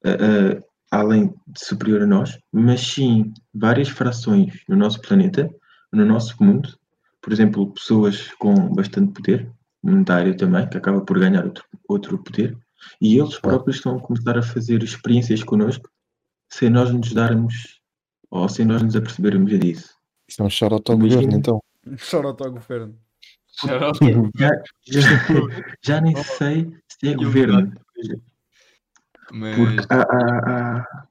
[0.05, 0.63] ah, ah,
[0.93, 5.49] além de superior a nós, mas sim várias frações no nosso planeta,
[5.93, 6.77] no nosso mundo,
[7.21, 9.51] por exemplo, pessoas com bastante poder,
[9.83, 12.57] monetário também, que acaba por ganhar outro, outro poder,
[13.01, 15.89] e eles próprios estão a começar a fazer experiências connosco
[16.53, 17.81] sem nós nos darmos
[18.31, 19.97] ou sem nós nos apercebermos disso.
[20.29, 21.63] Isto é um shout ao governo, então.
[21.97, 22.27] Shout
[23.85, 24.31] ao governo.
[24.37, 24.51] Já,
[24.87, 25.01] já,
[25.83, 27.73] já nem sei se é governo,
[29.33, 31.07] Mas porque há, há- há-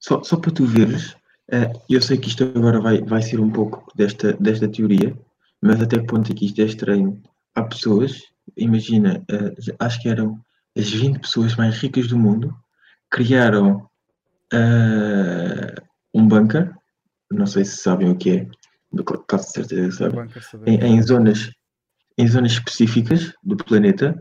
[0.00, 1.14] Só, só para tu veres,
[1.50, 5.16] eh, eu sei que isto agora vai, vai ser um pouco desta, desta teoria,
[5.60, 7.22] mas até que ponto é que isto é estranho?
[7.54, 8.22] Há pessoas,
[8.56, 10.40] imagina, eh, acho que eram
[10.76, 12.54] as 20 pessoas mais ricas do mundo,
[13.10, 13.88] criaram
[14.52, 15.74] eh,
[16.14, 16.72] um bunker,
[17.30, 18.46] não sei se sabem o que é,
[19.26, 20.14] caso de certeza que sabem,
[20.66, 21.50] em, em zonas,
[22.16, 24.20] em zonas específicas do planeta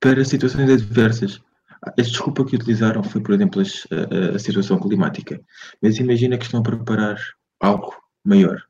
[0.00, 1.40] para situações adversas.
[1.82, 5.40] A desculpa que utilizaram foi, por exemplo, as- a, a- a situação climática.
[5.82, 7.16] Mas imagina que estão a preparar
[7.60, 8.60] algo maior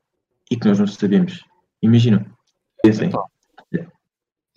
[0.51, 1.43] e que nós não sabemos.
[1.81, 2.25] Imaginam.
[2.83, 3.09] Pensem.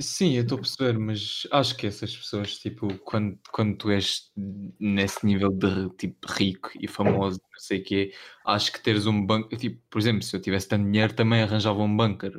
[0.00, 4.32] Sim, eu estou a perceber, mas acho que essas pessoas, tipo, quando, quando tu és
[4.78, 8.14] nesse nível de tipo rico e famoso, não sei o quê,
[8.46, 11.82] acho que teres um banco, tipo, por exemplo, se eu tivesse tanto dinheiro também arranjava
[11.82, 12.32] um bunker,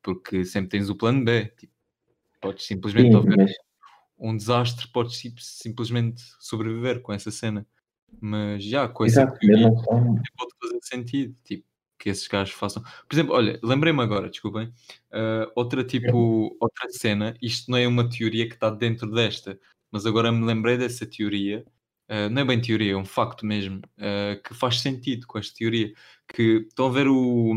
[0.00, 1.72] porque sempre tens o plano B, tipo,
[2.40, 3.52] podes simplesmente Sim, haver mas
[4.16, 7.66] um desastre, podes sim- simplesmente sobreviver com essa cena.
[8.20, 10.14] Mas já, com essa exato, não são.
[10.36, 11.64] pode fazer sentido, tipo,
[12.02, 12.82] que esses gajos façam.
[12.82, 14.72] Por exemplo, olha, lembrei-me agora, desculpem,
[15.12, 19.56] ah, outra tipo, outra cena, isto não é uma teoria que está dentro desta,
[19.88, 21.64] mas agora me lembrei dessa teoria,
[22.08, 25.56] ah, não é bem teoria, é um facto mesmo, ah, que faz sentido com esta
[25.56, 25.94] teoria,
[26.26, 27.54] que estão a ver o,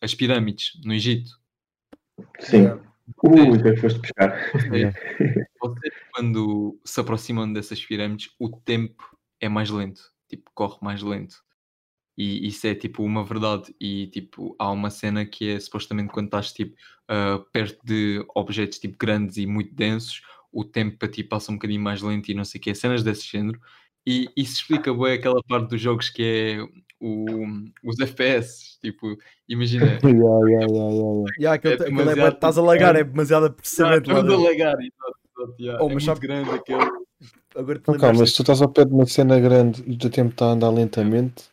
[0.00, 1.32] as pirâmides no Egito.
[2.38, 2.68] Sim.
[3.24, 4.32] Ui, que foste buscar?
[5.60, 11.42] Vocês, quando se aproximam dessas pirâmides, o tempo é mais lento, tipo, corre mais lento.
[12.18, 13.72] E isso é tipo uma verdade.
[13.80, 16.74] E tipo, há uma cena que é supostamente quando estás tipo
[17.08, 20.20] ah, perto de objetos tipo grandes e muito densos,
[20.52, 23.04] o tempo para ti passa um bocadinho mais lento e não sei o que, cenas
[23.04, 23.60] desse género.
[24.04, 27.46] E isso explica bem aquela parte dos jogos que é o,
[27.84, 28.78] os FPS.
[28.80, 29.16] Tipo,
[29.48, 29.98] imagina.
[30.02, 31.52] Yeah, yeah, yeah, yeah, yeah.
[31.54, 34.10] Aquele, É é, demasiado- estás a lagar, é demasiado processamento.
[34.12, 35.84] Tudo a legar, exato, exato, yeah.
[35.84, 36.90] Oh, é mas muito sabe- grande aquele.
[37.54, 39.92] Agora te Não, calma, lembraste se tu estás ao pé de uma cena grande e
[39.94, 41.44] o teu tempo está a andar lentamente,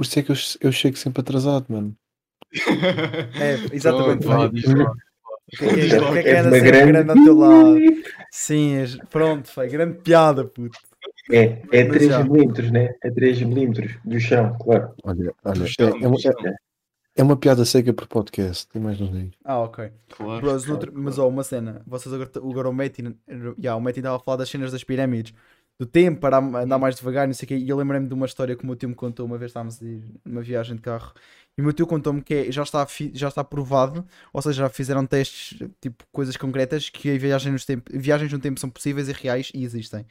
[0.00, 1.94] por isso é que eu, eu chego sempre atrasado, mano.
[3.38, 4.26] É, exatamente.
[4.26, 7.24] O que é que, é, o que, é que anda uma sempre grande- grande ao
[7.24, 7.78] teu lado?
[8.30, 10.78] Sim, és- pronto, foi grande piada, puto.
[11.30, 12.24] É, é Mas 3 já.
[12.24, 12.94] milímetros, né?
[13.04, 14.94] É 3 milímetros do chão, claro.
[15.04, 16.54] Olha, olha, Do é, chão, é uma, é-
[17.16, 19.32] é uma piada seca por podcast, tem mais não digo.
[19.44, 19.90] Ah, ok.
[20.16, 20.40] Claro.
[20.40, 23.14] Bros, noutro- mas ó, uma cena, vocês agora, agora o Metin,
[23.58, 25.34] yeah, o Metin estava a falar das cenas das pirâmides,
[25.80, 28.26] do tempo para andar mais devagar, não sei o quê, e eu lembrei-me de uma
[28.26, 30.82] história que o meu tio me contou uma vez estávamos a ir numa viagem de
[30.82, 31.14] carro,
[31.56, 34.68] e o meu tio contou-me que é- já, está, já está provado, ou seja, já
[34.68, 39.08] fizeram testes, tipo, coisas concretas, que a viagem nos tempo, viagens no tempo são possíveis
[39.08, 40.04] e reais e existem.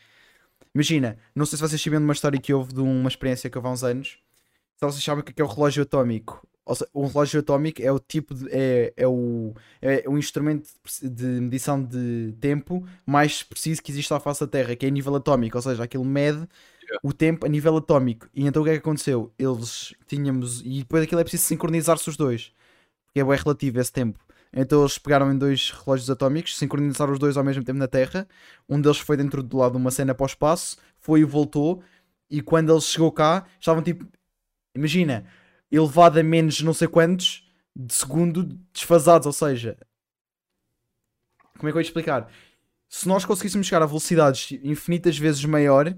[0.73, 3.57] Imagina, não sei se vocês sabem de uma história que houve de uma experiência que
[3.57, 4.19] houve há uns anos,
[4.77, 7.91] se vocês sabem o que é é o relógio atómico, seja, um relógio atómico é
[7.91, 10.69] o tipo de, é, é o é o instrumento
[11.01, 14.91] de medição de tempo mais preciso que existe à face da Terra, que é a
[14.91, 16.47] nível atómico, ou seja, aquilo mede
[17.03, 18.27] o tempo a nível atómico.
[18.33, 19.31] E então o que é que aconteceu?
[19.37, 22.51] Eles tínhamos e depois aquilo é preciso sincronizar-se os dois,
[23.05, 24.19] porque é bem relativo esse tempo.
[24.51, 28.27] Então eles pegaram em dois relógios atómicos, sincronizaram os dois ao mesmo tempo na Terra.
[28.67, 31.83] Um deles foi dentro do lado de uma cena para o espaço, foi e voltou.
[32.29, 34.05] E quando ele chegou cá, estavam tipo,
[34.75, 35.25] imagina,
[35.71, 39.25] elevado a menos não sei quantos de segundo desfasados.
[39.27, 39.77] Ou seja,
[41.57, 42.31] como é que eu ia explicar?
[42.87, 45.95] Se nós conseguíssemos chegar a velocidades infinitas vezes maior,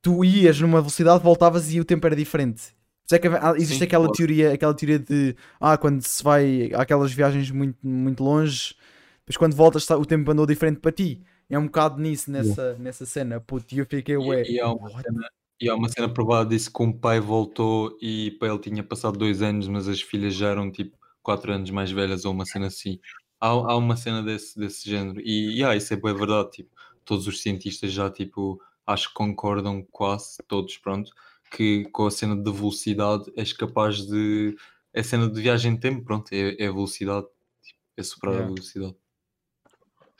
[0.00, 2.76] tu ias numa velocidade, voltavas e o tempo era diferente.
[3.10, 7.50] É que existe Sim, aquela teoria, aquela teoria de ah, quando se vai àquelas viagens
[7.50, 8.74] muito, muito longe,
[9.20, 11.22] depois quando voltas o tempo andou diferente para ti.
[11.48, 14.70] É um bocado nisso, nessa, nessa cena, puto, e eu fiquei, ué, E, e há
[14.70, 18.58] uma cena, e há uma cena provada disso que um pai voltou e para ele
[18.58, 22.32] tinha passado dois anos, mas as filhas já eram tipo quatro anos mais velhas ou
[22.32, 23.00] uma cena assim.
[23.40, 25.20] Há, há uma cena desse, desse género.
[25.20, 26.50] E yeah, isso é bem verdade.
[26.52, 26.70] Tipo,
[27.04, 31.10] todos os cientistas já tipo, acho que concordam quase todos, pronto,
[31.50, 34.56] que com a cena de velocidade és capaz de.
[34.92, 37.26] É cena de viagem de tempo, pronto, é, é velocidade.
[37.62, 38.50] tipo, é superar Yeah.
[38.50, 38.96] a velocidade.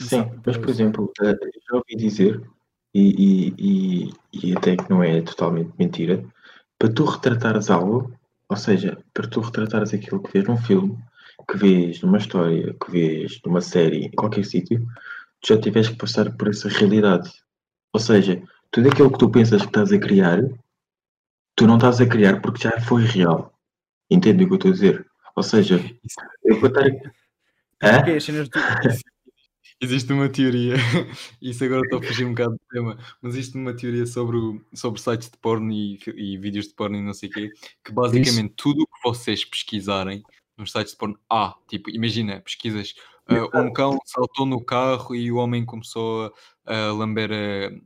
[0.01, 2.49] Sim, mas por exemplo, eh, eu já ouvi dizer,
[2.95, 6.25] e, e, e, até que não é totalmente mentira,
[6.79, 8.13] para tu retratares algo,
[8.49, 10.97] ou seja, para tu retratares aquilo que vês num filme,
[11.51, 14.81] que vês numa história, que vês numa série, em qualquer sítio,
[15.41, 17.31] tu já tiveste que passar por essa realidade.
[17.93, 20.41] Ou seja, tudo aquilo que tu pensas que estás a criar,
[21.57, 23.53] tu não estás a criar porque já foi real.
[24.11, 25.07] Entende o que eu estou a dizer?
[25.37, 25.79] Ou seja,
[26.45, 26.87] eu vou estar.
[27.83, 27.97] Hã?
[27.99, 28.59] Porque as cenas do-
[29.81, 30.75] Existe uma teoria,
[31.41, 34.61] isso agora estou a fugir um bocado do tema, mas existe uma teoria sobre, o-
[34.75, 37.53] sobre sites de porno e, e vídeos de porno e não sei o quê,
[37.85, 40.23] que basicamente tudo o que vocês pesquisarem
[40.57, 42.93] nos sites de porno, ah, tipo, imagina, pesquisas,
[43.29, 46.35] ah, um cão saltou no carro e o homem começou
[46.67, 47.31] a, a lamber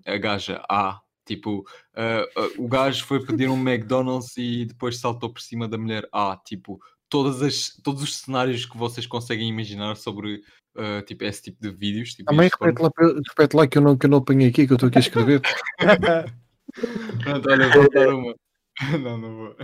[0.07, 1.63] a, a gaja, ah, tipo,
[1.95, 6.09] ah, ah, o gajo foi pedir um McDonald's e depois saltou por cima da mulher,
[6.11, 10.41] ah, tipo, todas as, todos os cenários que vocês conseguem imaginar sobre
[10.77, 12.15] uh, tipo, esse tipo de vídeos.
[12.15, 12.91] Tipo, Também repete lá,
[13.29, 15.01] repete lá que, eu não, que eu não apanhei aqui, que eu estou aqui a
[15.01, 15.41] escrever.
[17.23, 18.35] Pronto, olha, vou dar uma.
[19.03, 19.57] Não, não vou.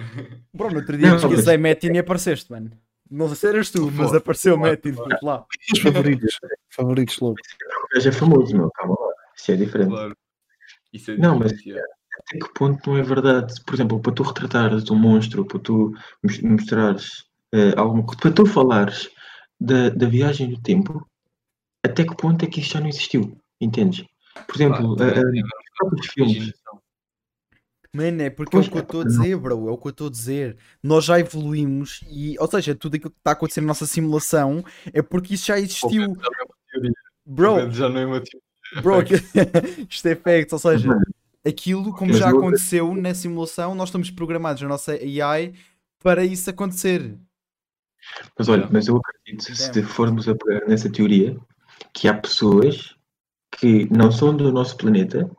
[0.53, 2.71] Bro, no outro dia pesquisei Metin e apareceste, mano.
[3.11, 5.47] Não sei se eras tu, mas apareceu foda, Metin puto, lá.
[5.73, 7.35] Os favoritos, favoritos logo.
[7.35, 9.13] O gajo é famoso, meu, calma lá.
[9.35, 9.89] Isso é diferente.
[9.89, 10.17] Claro.
[10.93, 11.53] Isso é Não, mas-.
[11.53, 13.55] Até que ponto não é verdade?
[13.65, 17.25] Por exemplo, para tu retratares um monstro, para tu mos- mostrares
[17.77, 19.09] alguma coisa, para tu falares
[19.61, 21.07] da, da viagem do tempo,
[21.85, 23.37] até que ponto é que isto já não existiu?
[23.61, 24.05] Entendes?
[24.47, 26.53] Por exemplo, eh, tem os próprios filmes.
[27.93, 29.11] Mano, é porque é o Pois, que eu estou a não.
[29.11, 29.69] dizer, bro.
[29.69, 30.57] É o que eu estou a dizer.
[30.83, 34.63] Nós já evoluímos e, ou seja, tudo aquilo que está a acontecer na nossa simulação
[34.93, 36.03] é porque isso já existiu.
[36.05, 36.89] É.
[37.27, 38.83] Bro, Já não é uma teoria.
[38.83, 39.21] bro, aquilo-
[39.91, 40.91] isto é facts, ou seja,
[41.47, 45.55] aquilo como já eu- aconteceu na simulação, nós estamos programados na nossa AI
[46.03, 47.19] para isso acontecer.
[48.39, 51.37] Mas olha, mas eu acredito, se formos a pegar nessa teoria,
[51.93, 52.97] que há pessoas
[53.53, 55.31] que não são do nosso planeta,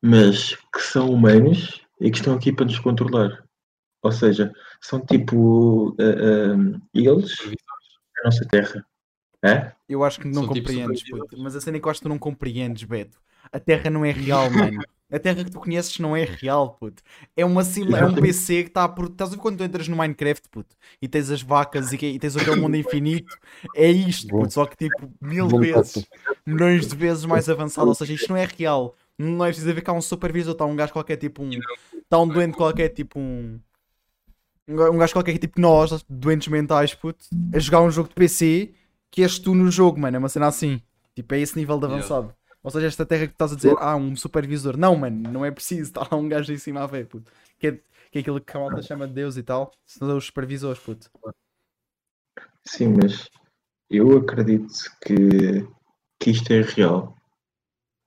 [0.00, 3.44] mas que são humanos e que estão aqui para nos controlar.
[4.02, 7.36] Ou seja, são tipo ah, ah, eles
[8.16, 8.86] da nossa Terra.
[9.42, 9.72] É?
[9.88, 11.38] Eu acho que não São tipo compreendes, puto.
[11.38, 13.18] Mas a cena é que eu acho que tu não compreendes, Beto.
[13.50, 14.82] A Terra não é real, mano.
[15.12, 17.02] A Terra que tu conheces não é real, puto.
[17.36, 17.82] É, uma sim...
[17.94, 19.06] é um PC que está por.
[19.06, 20.76] Estás a ver quando tu entras no Minecraft, puto?
[21.02, 23.36] E tens as vacas e, que- e tens aquele mundo infinito?
[23.74, 24.52] É isto, puto.
[24.52, 26.06] Só que tipo mil Bom vezes,
[26.46, 27.88] milhões de vezes mais avançado.
[27.88, 28.94] Ou seja, isto não é real.
[29.18, 31.50] Não é preciso ver que há um supervisor, está um gajo qualquer, tipo um.
[31.94, 33.58] Está um doente qualquer, tipo um.
[34.68, 38.72] Um gajo qualquer, tipo nós, doentes mentais, puto, a jogar um jogo de PC
[39.10, 40.16] que és tu no jogo, mano.
[40.16, 40.80] É uma cena assim.
[41.16, 41.98] Tipo, é esse nível de Yeah.
[42.06, 42.34] avançado.
[42.62, 44.76] Ou seja, esta terra que tu estás a dizer, ah, um supervisor.
[44.76, 45.90] Não, mano, não é preciso.
[45.90, 47.30] Está lá um gajo em cima a ver, puto.
[47.58, 47.72] Que é,
[48.10, 49.72] que é aquilo que a malta chama de Deus e tal.
[49.86, 51.10] São os supervisores, puto.
[52.64, 53.28] Sim, mas
[53.88, 55.66] eu acredito que,
[56.18, 57.16] que isto é real.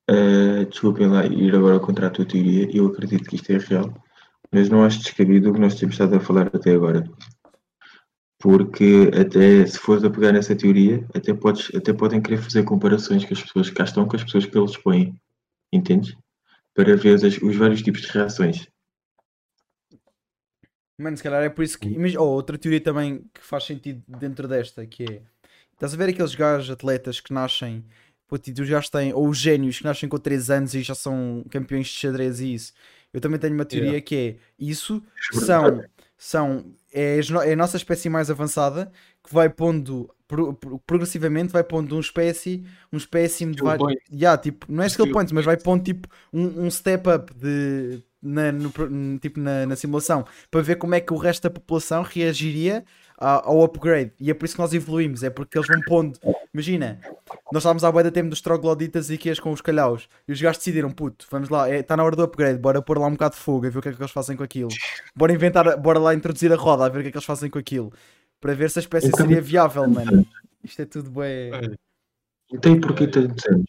[0.10, 2.70] Ah, desculpem lá ir agora contra a tua teoria.
[2.76, 3.94] Eu acredito que isto é real,
[4.52, 7.04] mas não acho descabido o que nós temos estado a falar até agora.
[8.43, 13.23] Porque até se fores a pegar nessa teoria, até, podes, até podem querer fazer comparações
[13.23, 15.15] com as pessoas que cá estão com as pessoas que eles põem.
[15.71, 16.13] Entendes?
[16.75, 18.67] Para ver as- os vários tipos de reações.
[20.97, 21.88] Mano, se calhar é por isso que.
[22.17, 25.21] Oh, outra teoria também que faz sentido dentro desta, que é.
[25.71, 27.86] Estás a ver aqueles gajos atletas que nascem.
[28.27, 29.13] Puto, tu já têm.
[29.13, 32.53] Ou os génios que nascem com 3 anos e já são campeões de xadrez e
[32.53, 32.73] isso.
[33.13, 34.36] Eu também tenho uma teoria que é.
[34.60, 35.01] Isso
[35.32, 35.82] são.
[36.17, 36.75] São.
[36.93, 38.91] É, é a nossa espécie mais avançada
[39.23, 44.39] que vai pondo pro- pro- progressivamente vai pondo um espécie um espécime de vários yeah,
[44.41, 48.51] tipo, não é skill points, mas vai pondo tipo um, um step up de na,
[48.53, 48.71] no
[49.19, 52.86] tipo, na, na simulação para ver como é que o resto da população reagiria
[53.17, 54.12] ao upgrade.
[54.19, 56.19] E é por isso que nós evoluímos, é porque eles vão pondo
[56.54, 57.00] imagina,
[57.52, 60.42] nós estávamos à boia da tempo dos trogloditas e que com os calhaus e os
[60.42, 63.36] gajos decidiram, puto, vamos lá, está na hora do upgrade, bora pôr lá um bocado
[63.36, 64.70] de fogo a ver o que é que eles fazem com aquilo
[65.16, 67.50] bora inventar, bora lá introduzir a roda a ver o que é que eles fazem
[67.50, 67.92] com aquilo
[68.44, 70.28] para ver se a espécie seria viável, mano.
[70.62, 71.50] Isto é tudo bem.
[72.52, 73.66] Não tem porquê tantos anos.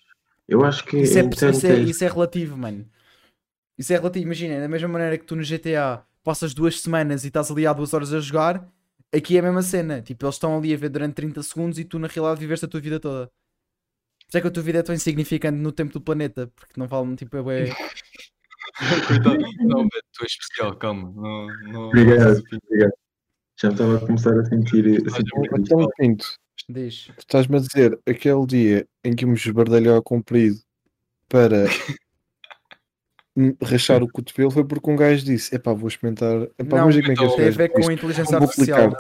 [0.49, 2.85] Eu acho que Isso é, em isso, é, isso é relativo, mano.
[3.79, 4.27] Isso é relativo.
[4.27, 7.73] Imagina, da mesma maneira que tu no GTA passas duas semanas e estás ali há
[7.73, 8.67] duas horas a jogar,
[9.15, 10.03] aqui é a mesma cena.
[10.03, 12.69] Tipo, eles estão ali a ver durante 30 segundos e tu na realidade viveste a
[12.69, 13.27] tua vida toda.
[13.27, 16.79] Por isso é que a tua vida é tão insignificante no tempo do planeta, porque
[16.79, 17.67] não vale tipo, é
[19.07, 19.39] Coitado.
[19.61, 21.13] Não, Beto, tu és especial, calma.
[21.15, 22.43] Não, não, Obrigado.
[22.67, 22.93] Obrigado.
[23.61, 25.07] Já me estava a começar a sentir.
[25.07, 26.27] A sentir Então, Pinto,
[26.69, 27.05] Diz.
[27.07, 30.57] tu estás-me a dizer aquele dia em que íamos esbardalhar ao comprido
[31.29, 31.67] para
[33.63, 36.43] rachar o cotovelo foi porque um gajo disse: Epá, vou experimentar.
[36.59, 38.49] Epá, Não, vamos ver como é que este Tem a ver com a inteligência Vou
[38.49, 38.91] artificial.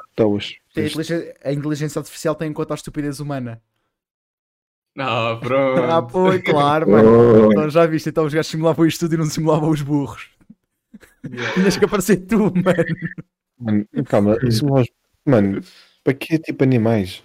[0.74, 3.62] Tem a, inteligência, a inteligência artificial tem em conta a estupidez humana.
[4.98, 5.82] Ah, pronto.
[5.82, 7.52] Ah, pô, claro, mano.
[7.52, 10.28] Então, já viste, então os gajos simulavam isto tudo e não simulavam os burros.
[11.54, 12.84] Tinhas que aparecer tu, mano.
[13.58, 14.86] Mano, calma, isso nós.
[15.24, 15.60] Mano,
[16.04, 17.23] para que tipo animais?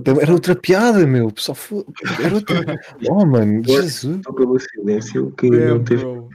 [0.00, 1.32] Puta, Era outra piada, meu.
[1.36, 1.84] Só foi...
[2.22, 2.58] Era outra.
[3.10, 4.20] Oh, mano, Jesus.
[4.24, 6.02] só pelo silêncio que É, não teve.
[6.02, 6.28] bro.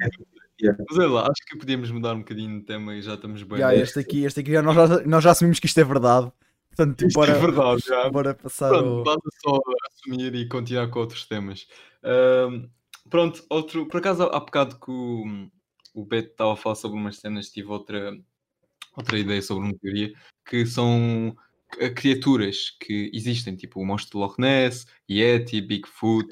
[0.89, 3.57] Mas olha lá, acho que podíamos mudar um bocadinho de tema e já estamos bem.
[3.57, 6.31] Já, este aqui, este aqui nós, já, nós já assumimos que isto é verdade.
[6.75, 8.09] Portanto, Isto bora, é verdade, já.
[8.09, 9.17] bora passar Pronto, ao...
[9.43, 9.59] só
[9.91, 11.67] assumir e continuar com outros temas.
[12.03, 12.67] Ahm,
[13.09, 15.23] pronto, outro, por acaso há bocado que o,
[15.93, 18.17] o Beto estava a falar sobre umas cenas, tive outra,
[18.97, 20.13] outra ideia sobre uma teoria,
[20.45, 21.35] que são
[21.95, 26.27] criaturas que existem, tipo o monstro de Loch Ness, Yeti, Bigfoot,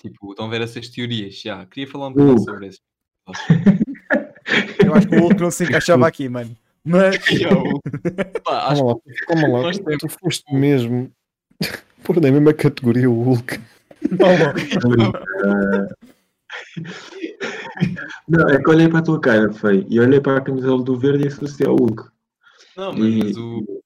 [0.00, 2.50] tipo, estão a ver essas teorias, já, queria falar um bocadinho Hulk.
[2.50, 2.80] sobre isso.
[4.84, 6.56] Eu acho que o Hulk não se encaixava aqui, mano.
[6.84, 7.80] Mas, Já, o-
[8.44, 9.62] Pá, acho Calma lá, calma lá.
[9.62, 11.10] nós temos- Tu foste mesmo
[12.02, 13.60] pôr na mesma categoria o Hulk.
[18.28, 20.98] Não, é que olhei para a tua cara, feio, e olhei para a camisola do
[20.98, 22.04] verde e associei ao Hulk.
[22.76, 23.81] Não, mas, E- mas o,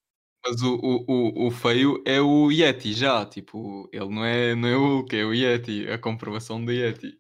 [0.48, 4.68] mas o, o, o, o feio é o Yeti já, tipo, ele não é, não
[4.68, 7.18] é o Hulk, é o Yeti, a comprovação do Yeti.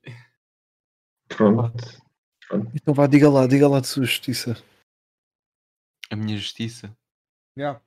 [1.28, 1.72] Pronto.
[2.74, 4.56] Então vá, diga lá, diga lá de sua justiça.
[6.08, 6.96] A minha justiça.
[7.56, 7.80] Já.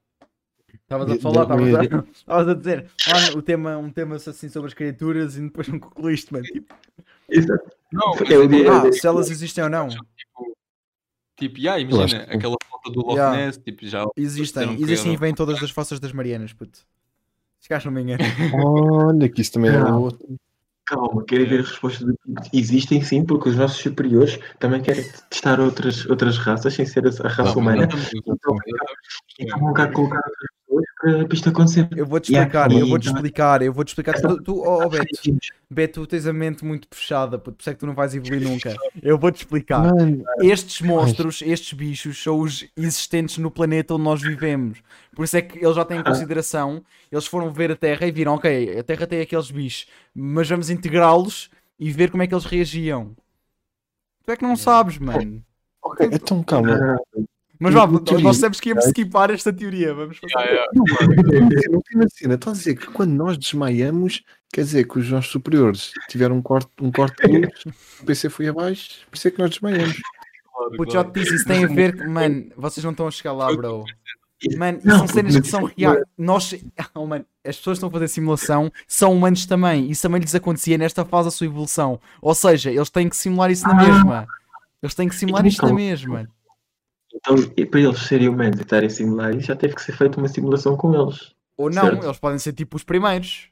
[0.74, 4.74] Estavas a falar, estavas a, a dizer ah, o tema, um tema assim sobre as
[4.74, 6.46] criaturas e depois não concluíste, mano.
[6.46, 6.76] Tipo,
[7.30, 7.72] Exato.
[7.92, 9.88] Não, eu digo- ideia ah, se elas existem ou não.
[9.88, 10.58] tipo,
[11.38, 12.58] tipo, yeah, imagina, aquela
[12.90, 13.38] do Loch Yeah.
[13.38, 16.80] Ness, tipo, já Existem, existem e vêm todas das fossas das Marianas, puto.
[17.60, 18.26] Se gajos não me enganam.
[19.08, 20.02] Olha, que isso também Não.
[20.04, 20.26] outro.
[20.86, 22.16] Calma, quero ver a resposta do
[22.52, 27.10] Existem sim, porque os nossos superiores também querem testar outras, outras raças sem ser a
[27.28, 27.82] raça Não, humana.
[27.82, 28.58] já estamos- Então,
[29.40, 30.50] Então vão cá colocar outras
[31.00, 31.88] para, para isto acontecer.
[31.96, 34.14] Eu vou-te Yeah, explicar, eu e- vou-te explicar, eu vou-te explicar.
[34.14, 35.20] Tu, tu oh, oh, Beto.
[35.72, 38.42] Beto, tu tens a mente muito fechada, por isso é que tu não vais evoluir
[38.42, 38.76] nunca.
[39.02, 39.94] Eu vou-te explicar.
[39.94, 44.82] Mano, Estes monstros, estes bichos, são os existentes no planeta onde nós vivemos.
[45.16, 46.84] Por isso é que eles já têm em consideração.
[47.12, 50.70] Eles foram ver a Terra e viram, ok, a Terra tem aqueles bichos, mas vamos
[50.70, 53.16] integrá-los e ver como é que eles reagiam.
[54.26, 55.44] Tu é que não sabes, mano.
[55.82, 57.00] ok, então calma.
[57.60, 59.94] Ah, Mas vá, nós sabemos que íamos skipar esta teoria.
[59.94, 60.34] Vamos fazer.
[60.34, 61.72] Yeah, yeah.
[61.72, 65.10] Não tem uma cena, está a dizer que quando nós desmaiamos, quer dizer que os
[65.10, 67.66] nossos superiores tiveram um corte, um corte de luz,
[68.02, 70.02] o PC foi abaixo, por isso é que nós desmaiamos.
[70.78, 72.08] Puto, já te disse, isso tem a ver.
[72.08, 73.84] Mano, vocês não estão a chegar lá, bro.
[74.58, 76.04] Mano, isso Não, são cenas que são reais.
[76.18, 76.56] Nós,
[76.96, 79.90] oh, mano, as pessoas que estão a fazer simulação são humanos também.
[79.90, 82.00] Isso também lhes acontecia nesta fase da sua evolução.
[82.22, 84.28] Ou seja, eles têm que simular isso na mesma.
[84.82, 86.30] Eles têm que simular isto na mesma.
[87.20, 89.94] Então, e para eles serem humanos e estarem a simular isso, já teve que ser
[89.94, 91.34] feita uma simulação com eles.
[91.58, 92.06] Ou não, Certo.
[92.06, 93.50] eles podem ser tipo os primeiros.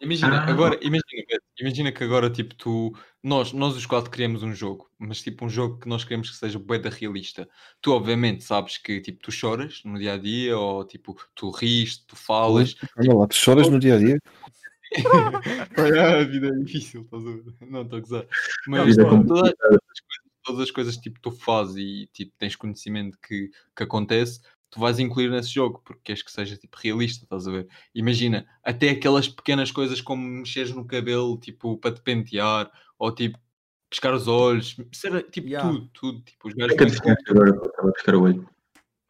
[0.00, 0.48] Imagina, Ah.
[0.50, 2.90] agora, imagina, imagina que agora, tipo, tu,
[3.22, 6.36] nós, nós os quatro criamos um jogo, mas tipo um jogo que nós queremos que
[6.36, 7.46] seja bué da realista.
[7.82, 11.98] Tu, obviamente, sabes que, tipo, tu choras no dia a dia, ou tipo, tu rires,
[11.98, 12.76] tu falas.
[12.96, 14.18] Olha lá, tu choras no dia a dia.
[16.20, 17.44] a vida é difícil, estás a ver?
[17.68, 18.26] Não, estou a gozar.
[18.68, 19.54] Mas vida é complicada.
[19.58, 23.82] todas as coisas, todas as coisas tipo, tu fazes e tipo, tens conhecimento que, que
[23.82, 24.40] acontece,
[24.70, 27.68] tu vais incluir nesse jogo, porque queres que seja tipo realista, estás a ver?
[27.94, 33.38] Imagina, até aquelas pequenas coisas como mexeres no cabelo, tipo, para te pentear, ou tipo,
[33.88, 35.68] pescar os olhos, ser, tipo Yeah.
[35.68, 36.22] tudo, tudo.
[36.22, 38.48] Tipo, os É gajos que agora que pescar o olho.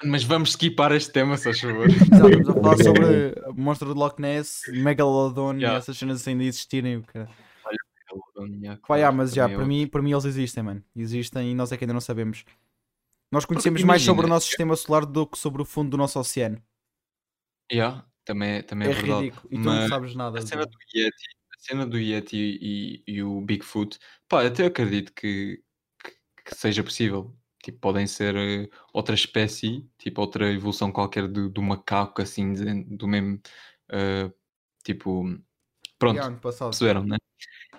[0.02, 1.86] Mas vamos skipar este tema, se faz favor.
[1.90, 5.78] Exato, estamos a falar sobre o monstro de Loch Ness, Megalodon e Yeah.
[5.78, 6.96] essas cenas ainda existirem.
[6.96, 7.04] o
[8.48, 8.58] cara.
[8.62, 10.84] Yeah, Pá, yeah, mas já, é para, mim, para mim eles existem, mano.
[10.96, 12.44] Existem e nós é que ainda não sabemos.
[13.30, 16.18] Nós conhecemos mais sobre o nosso sistema solar do que sobre o fundo do nosso
[16.18, 16.60] oceano.
[17.72, 19.20] Yeah, também, é- também É, é, verdade.
[19.26, 19.48] ridículo.
[19.52, 20.38] E tu não sabes nada.
[20.38, 21.24] A cena do- Yeti,
[21.54, 25.62] a cena do Yeti e, e o Bigfoot, pá, até acredito que,
[26.02, 27.36] que, que seja possível.
[27.62, 32.54] Tipo, podem ser eh, outra espécie, tipo outra evolução qualquer do, do macaco, assim,
[32.86, 33.38] do mesmo,
[33.90, 34.32] eh,
[34.82, 35.24] tipo,
[35.98, 37.18] pronto, Yeah, perceberam, né?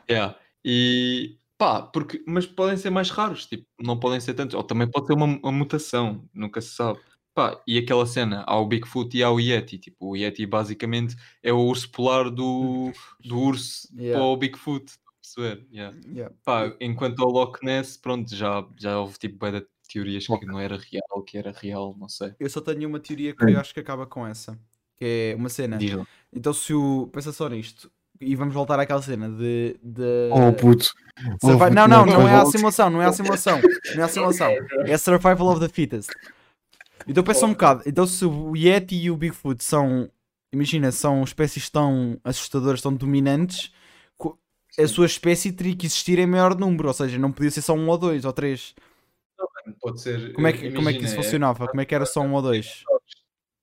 [0.08, 0.40] Yeah.
[0.64, 4.90] E pá, porque, mas podem ser mais raros, tipo, não podem ser tantos, ou também
[4.90, 7.00] pode ser uma, uma mutação, nunca se sabe.
[7.34, 11.16] Pá, e aquela cena, há o Bigfoot e há o Yeti, tipo, o Yeti basicamente
[11.42, 12.92] é o urso polar do,
[13.24, 14.20] do urso Yeah.
[14.20, 14.92] para o Bigfoot,
[15.22, 15.66] perceber?
[15.72, 15.96] Yeah.
[16.08, 16.36] Yeah.
[16.44, 20.60] Pá, enquanto ao Loch Ness, pronto, já, já houve tipo bué de teorias que não
[20.60, 22.34] era real, que era real, não sei.
[22.40, 24.60] Eu só tenho uma teoria que eu acho que acaba com essa.
[24.96, 25.78] Que é uma cena.
[26.34, 27.08] Então se o.
[27.08, 27.92] Pensa só nisto.
[28.22, 29.76] E vamos voltar àquela cena de.
[29.82, 30.30] de...
[30.32, 30.92] Oh puto.
[31.44, 33.60] Oh, não, não, não é a simulação, não é a simulação.
[33.96, 34.52] Não é a simulação.
[34.86, 36.12] É survival of the fittest.
[37.08, 37.82] Então pensa um bocado.
[37.86, 40.10] Então se o Yeti e o Bigfoot são.
[40.54, 43.74] Imagina, são espécies tão assustadoras, tão dominantes.
[44.80, 47.74] A sua espécie teria que existir em maior número, ou seja, não podia ser só
[47.74, 48.74] um ou dois ou três.
[49.80, 50.32] Pode ser.
[50.34, 51.68] Como é que, como é que isso imagina, funcionava?
[51.68, 52.84] Como é que era só um ou dois?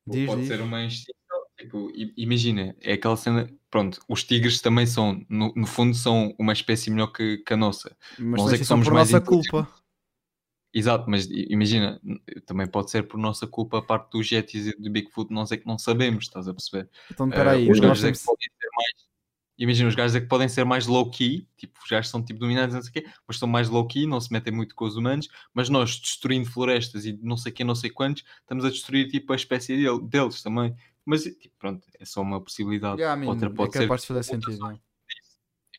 [0.07, 0.49] Diz, pode diz.
[0.49, 1.18] ser uma extinção.
[1.59, 3.51] Tipo, imagina, é aquela cena.
[3.69, 7.57] Pronto, os tigres também são, no, no fundo, são uma espécie melhor que, que a
[7.57, 7.97] nossa.
[8.19, 9.69] Mas Nós não é que somos por mais nossa culpa.
[10.73, 12.01] Exato, mas imagina,
[12.47, 15.57] também pode ser por nossa culpa a parte dos Yetis e do Bigfoot, nós é
[15.57, 16.89] que não sabemos, estás a perceber?
[17.11, 18.25] Então Eh, espera aí, os nós gajos é que temos...
[18.25, 19.08] podem ser mais.
[19.59, 22.75] Imagina, os gajos é que podem ser mais low-key, tipo, os gajos são tipo dominantes,
[22.77, 25.29] não sei o quê, mas são mais low-key, não se metem muito com os humanos,
[25.53, 29.33] mas nós destruindo florestas e não sei quê, não sei quantos, estamos a destruir tipo
[29.33, 30.75] a espécie dele- deles também.
[31.05, 33.01] Mas tipo, pronto, é só uma possibilidade.
[33.01, 34.45] Yeah, I mean, Outra é pode ser capaz de fazer mutações.
[34.45, 34.69] sentido.
[34.69, 34.79] né?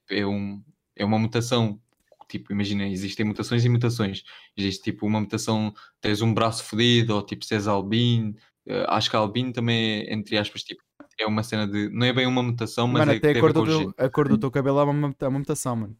[0.09, 0.63] É, um,
[0.95, 1.79] é uma mutação.
[2.27, 4.23] Tipo, imagina, existem mutações e mutações.
[4.57, 8.35] Existe tipo uma mutação, tens um braço fodido, ou tipo se és albino.
[8.67, 10.83] Eh, acho que albino também é, entre aspas, tipo,
[11.19, 11.89] é uma cena de.
[11.89, 14.09] Não é bem uma mutação, mas Mano, é que até a cor, do teu, a
[14.09, 15.95] cor do teu cabelo é uma, é uma mutação, mano.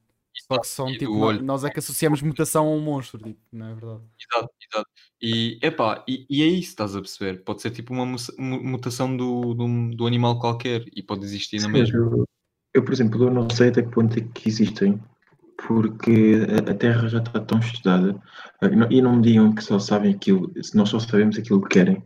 [0.48, 1.44] Só que são tipo, olho.
[1.44, 4.02] nós é que associamos mutação a um monstro, tipo, não é verdade?
[4.20, 4.90] Exato, exato.
[5.22, 7.44] E, epá, e, e é isso, estás a perceber?
[7.44, 11.62] Pode ser tipo uma mu- mu- mutação do, do, do animal qualquer e pode existir
[11.62, 11.98] na mesma.
[11.98, 12.26] Eu,
[12.74, 15.00] eu, por exemplo, eu não sei até que ponto é que existem,
[15.68, 18.20] porque a, a Terra já está tão estudada,
[18.62, 22.02] eh, e não- me digam que só sabem aquilo, nós só sabemos aquilo que querem,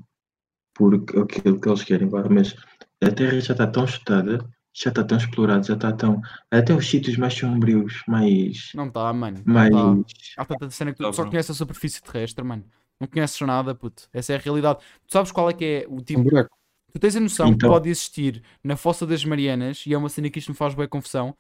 [0.74, 2.56] porque aquilo que eles querem, mas
[3.04, 6.22] a Terra já está tão estudada, já está tão explorada, já está tão.
[6.50, 8.72] Até os sítios mais sombrios, mais.
[8.74, 9.42] Não está, mano.
[9.46, 10.42] Não mais tá.
[10.42, 12.64] Há tanta cena que tu Tá, só conheces a superfície terrestre, mano.
[13.00, 14.08] Não conheces nada, puto.
[14.14, 14.80] Essa é a realidade.
[15.08, 16.24] Tu sabes qual é que é o Um tipo.
[16.24, 16.50] buraco.
[16.94, 20.10] Tu tens a noção Então- que pode existir na Fossa das Marianas, e é uma
[20.10, 21.36] cena que isto me faz bem confusão.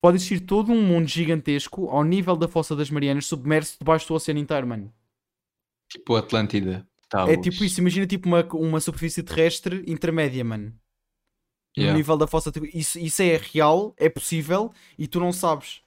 [0.00, 4.14] Pode existir todo um mundo gigantesco ao nível da Fossa das Marianas, submerso debaixo do
[4.14, 4.92] oceano inteiro, mano.
[5.90, 6.86] Tipo Atlântida.
[7.08, 10.72] Tá, É tipo isso, imagina tipo uma, uma superfície terrestre intermédia, mano.
[11.76, 11.96] No Yeah.
[11.98, 12.52] nível da fossa.
[12.52, 15.82] tipo, Isso, isso é real, é possível e tu não sabes.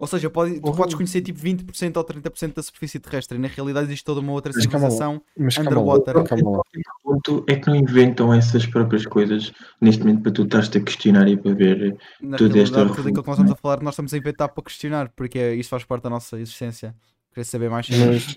[0.00, 0.76] Ou seja, pode, tu Porra.
[0.76, 4.30] podes conhecer tipo 20% ou 30% da superfície terrestre e na realidade existe toda uma
[4.32, 5.20] outra Mas civilização.
[5.36, 6.22] Mas Underwater.
[6.24, 6.62] calma lá.
[7.02, 11.26] ponto é que não inventam essas próprias coisas neste momento para tu estás-te a questionar
[11.28, 11.96] e para ver.
[12.20, 14.48] Na Tudo esta realidade, tudo aquilo que nós estamos a falar, nós estamos a inventar
[14.50, 16.94] para questionar, porque é- isto faz parte da nossa existência.
[17.34, 18.36] Querer saber mais sobre Mas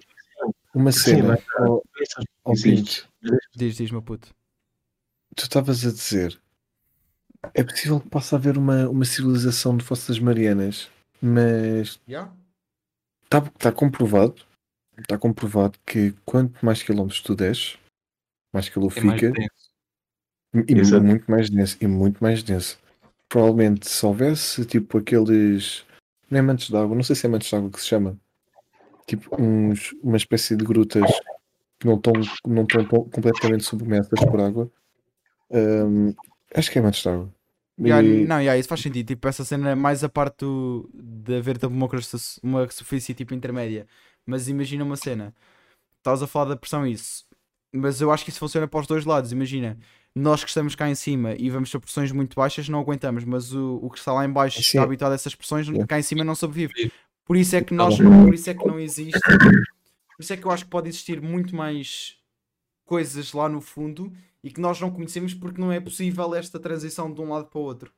[0.73, 1.39] uma Sim, cena, mas-
[2.01, 3.07] Essas ó existe.
[3.21, 4.29] Pinto, Diz, diz, meu puto.
[5.35, 6.39] tu estavas a dizer,
[7.53, 10.89] é possível que possa haver uma, uma civilização de Fossas Marianas,
[11.21, 11.99] mas
[13.23, 14.35] está tá comprovado,
[14.97, 17.77] está comprovado que quanto mais quilómetros tu desces,
[18.53, 20.69] mais calor É mais fica denso.
[20.69, 21.03] e Exato.
[21.03, 22.79] muito mais denso, e muito mais denso.
[23.27, 25.85] Provavelmente se houvesse tipo aqueles,
[26.29, 28.17] não é mantos de água, não sei se é mantos de água que se chama,
[29.07, 31.09] tipo uns, uma espécie de grutas
[31.79, 32.13] que não estão
[32.45, 34.71] não tão completamente submersas por água.
[35.49, 36.13] Hum,
[36.55, 37.33] acho que é de água.
[37.79, 39.07] Yeah, E- não, yeah, isso faz sentido.
[39.07, 41.89] Tipo, essa cena é mais a parte do, de haver tipo, uma,
[42.43, 43.87] uma superfície tipo intermédia.
[44.25, 45.33] Mas imagina uma cena.
[45.97, 47.25] Estás a falar da pressão isso.
[47.73, 49.31] Mas eu acho que isso funciona para os dois lados.
[49.31, 49.77] Imagina,
[50.15, 53.23] nós que estamos cá em cima e vamos ter pressões muito baixas, não aguentamos.
[53.23, 54.63] Mas o, o que está lá em baixo Sim.
[54.63, 55.87] está habituado a essas pressões, Yeah.
[55.87, 56.91] cá em cima não sobrevive.
[57.25, 59.19] Por isso é que nós por isso é que não existe.
[59.19, 62.17] Por isso é que eu acho que pode existir muito mais
[62.85, 64.11] coisas lá no fundo
[64.43, 67.59] e que nós não conhecemos porque não é possível esta transição de um lado para
[67.59, 67.91] o outro.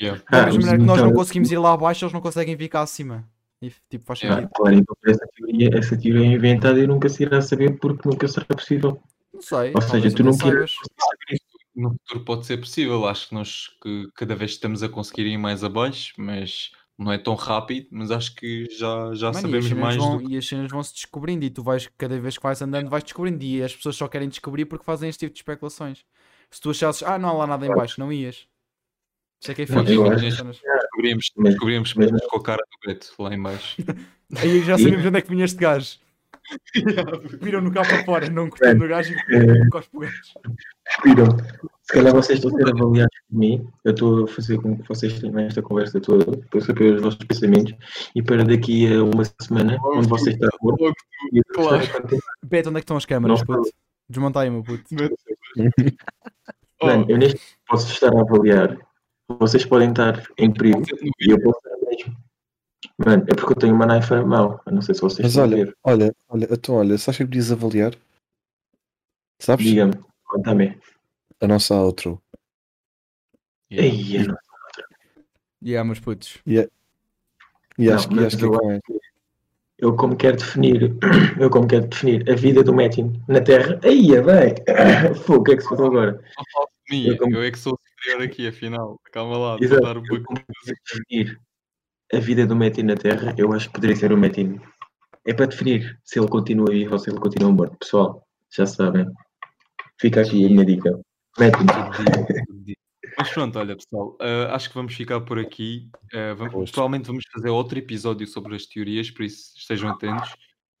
[0.00, 0.20] Yeah.
[0.30, 2.20] Da Ah, mesma mas maneira que nós não então- conseguimos ir lá abaixo, eles não
[2.20, 3.28] conseguem vir cá acima.
[3.62, 4.42] E, tipo, faz Yeah.
[4.42, 4.54] sentido.
[4.56, 8.26] Claro, então essa teoria, essa teoria é inventada e nunca se irá saber porque nunca
[8.26, 9.00] será possível.
[9.32, 9.72] Não sei.
[9.74, 10.72] Ou seja, tu não queres.
[11.74, 13.06] No futuro pode ser possível.
[13.06, 17.18] Acho que nós que cada vez estamos a conseguir ir mais abaixo, mas não é
[17.18, 17.88] tão rápido.
[17.90, 20.46] Mas acho que já, já Mano, e, sabemos cenas mais vão, do que e as
[20.46, 23.62] cenas vão se descobrindo e tu vais, cada vez que vais andando, vais descobrindo e
[23.62, 26.04] as pessoas só querem descobrir porque fazem este tipo de especulações.
[26.50, 28.46] Se tu achasses, ah, não há lá nada em baixo, não ias.
[29.40, 29.84] Isso é que é fixe.
[29.84, 33.76] descobrimos, descobrimos mas- com a cara do Beto lá em baixo.
[34.36, 35.98] Aí já sabemos onde é que vinha este gajo.
[37.40, 40.22] Viram no cá para fora, não curtindo o gajo e cospe o gajo.
[41.04, 41.26] Viram?
[41.82, 43.68] Se calhar vocês estão a ser avaliados por mim.
[43.84, 47.18] Eu estou a fazer com que vocês tenham esta conversa toda para saber os vossos
[47.24, 47.74] pensamentos
[48.14, 50.48] e para daqui a uma semana, onde vocês estão
[51.32, 51.82] e eu Claro.
[52.44, 53.70] Beto, onde é que estão as câmaras, Não puto?
[54.08, 54.84] Desmonta aí, meu puto.
[56.82, 58.76] Oh, Mano, eu neste posso estar a avaliar.
[59.38, 60.82] Vocês podem estar em perigo
[61.20, 62.16] e eu posso estar mesmo.
[62.98, 64.60] Mano, é porque eu tenho uma knife na mão.
[64.66, 65.76] Eu não sei se vocês Mas estão a olha, ver.
[65.84, 67.94] olha, olha, então olha, sabes o que podias avaliar?
[69.40, 69.66] Sabes?
[69.66, 69.94] Diga-me,
[70.34, 70.78] conta-me.
[71.40, 72.20] A nossa outro.
[73.70, 73.94] yeah.
[73.96, 74.36] Ei, eu não-
[75.62, 76.38] Yeah, meus putos.
[76.46, 76.68] E
[77.78, 78.80] Não, acho que, mas acho que é eu essa.
[79.78, 80.94] eu como quero definir,
[81.40, 84.54] eu como quero definir a vida do Metin na Terra, aí é bem.
[85.24, 86.12] Fogo, o que é que se passou agora?
[86.12, 89.00] Não mim, Eu como- eu é que sou superior aqui, afinal.
[89.10, 89.80] Calma lá, Exato.
[89.82, 90.76] vou dar um Eu pouco como quero
[91.08, 91.40] definir
[92.12, 94.60] a vida do Metin na Terra, eu acho que poderia ser o Metin.
[95.26, 97.78] É para definir se ele continua vivo ou se ele continua morto.
[97.78, 99.06] Pessoal, já sabem.
[100.00, 101.00] Fica aqui a minha dica.
[103.16, 105.88] Mas pronto, olha pessoal, ah, acho que vamos ficar por aqui.
[106.12, 110.34] Ah, vamos- provavelmente vamos fazer outro episódio sobre as teorias, por isso estejam atentos.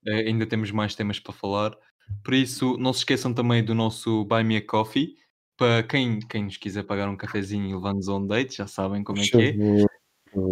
[0.06, 1.76] Ah, ainda temos mais temas para falar.
[2.22, 5.16] Por isso, não se esqueçam também do nosso Buy Me a Coffee.
[5.56, 9.04] Para quem, quem nos quiser pagar um cafezinho e levar-nos a um date, já sabem
[9.04, 9.56] como é que é.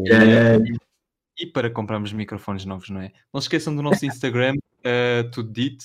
[0.06, 0.58] É,
[1.38, 3.10] E para comprarmos microfones novos, não é?
[3.34, 4.54] Não se esqueçam do nosso Instagram,
[4.84, 5.84] ah, tudo dito,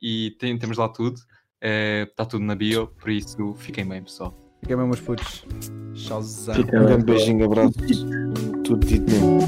[0.00, 1.20] e tem- temos lá tudo.
[1.66, 4.34] Está tudo na bio, por isso fiquem bem, pessoal.
[4.60, 5.46] Fiquem bem, meus putos.
[5.94, 6.54] Tchauzão.
[6.54, 7.72] fica Um grande beijinho, abraço.
[8.64, 9.38] Tudo dito mesmo.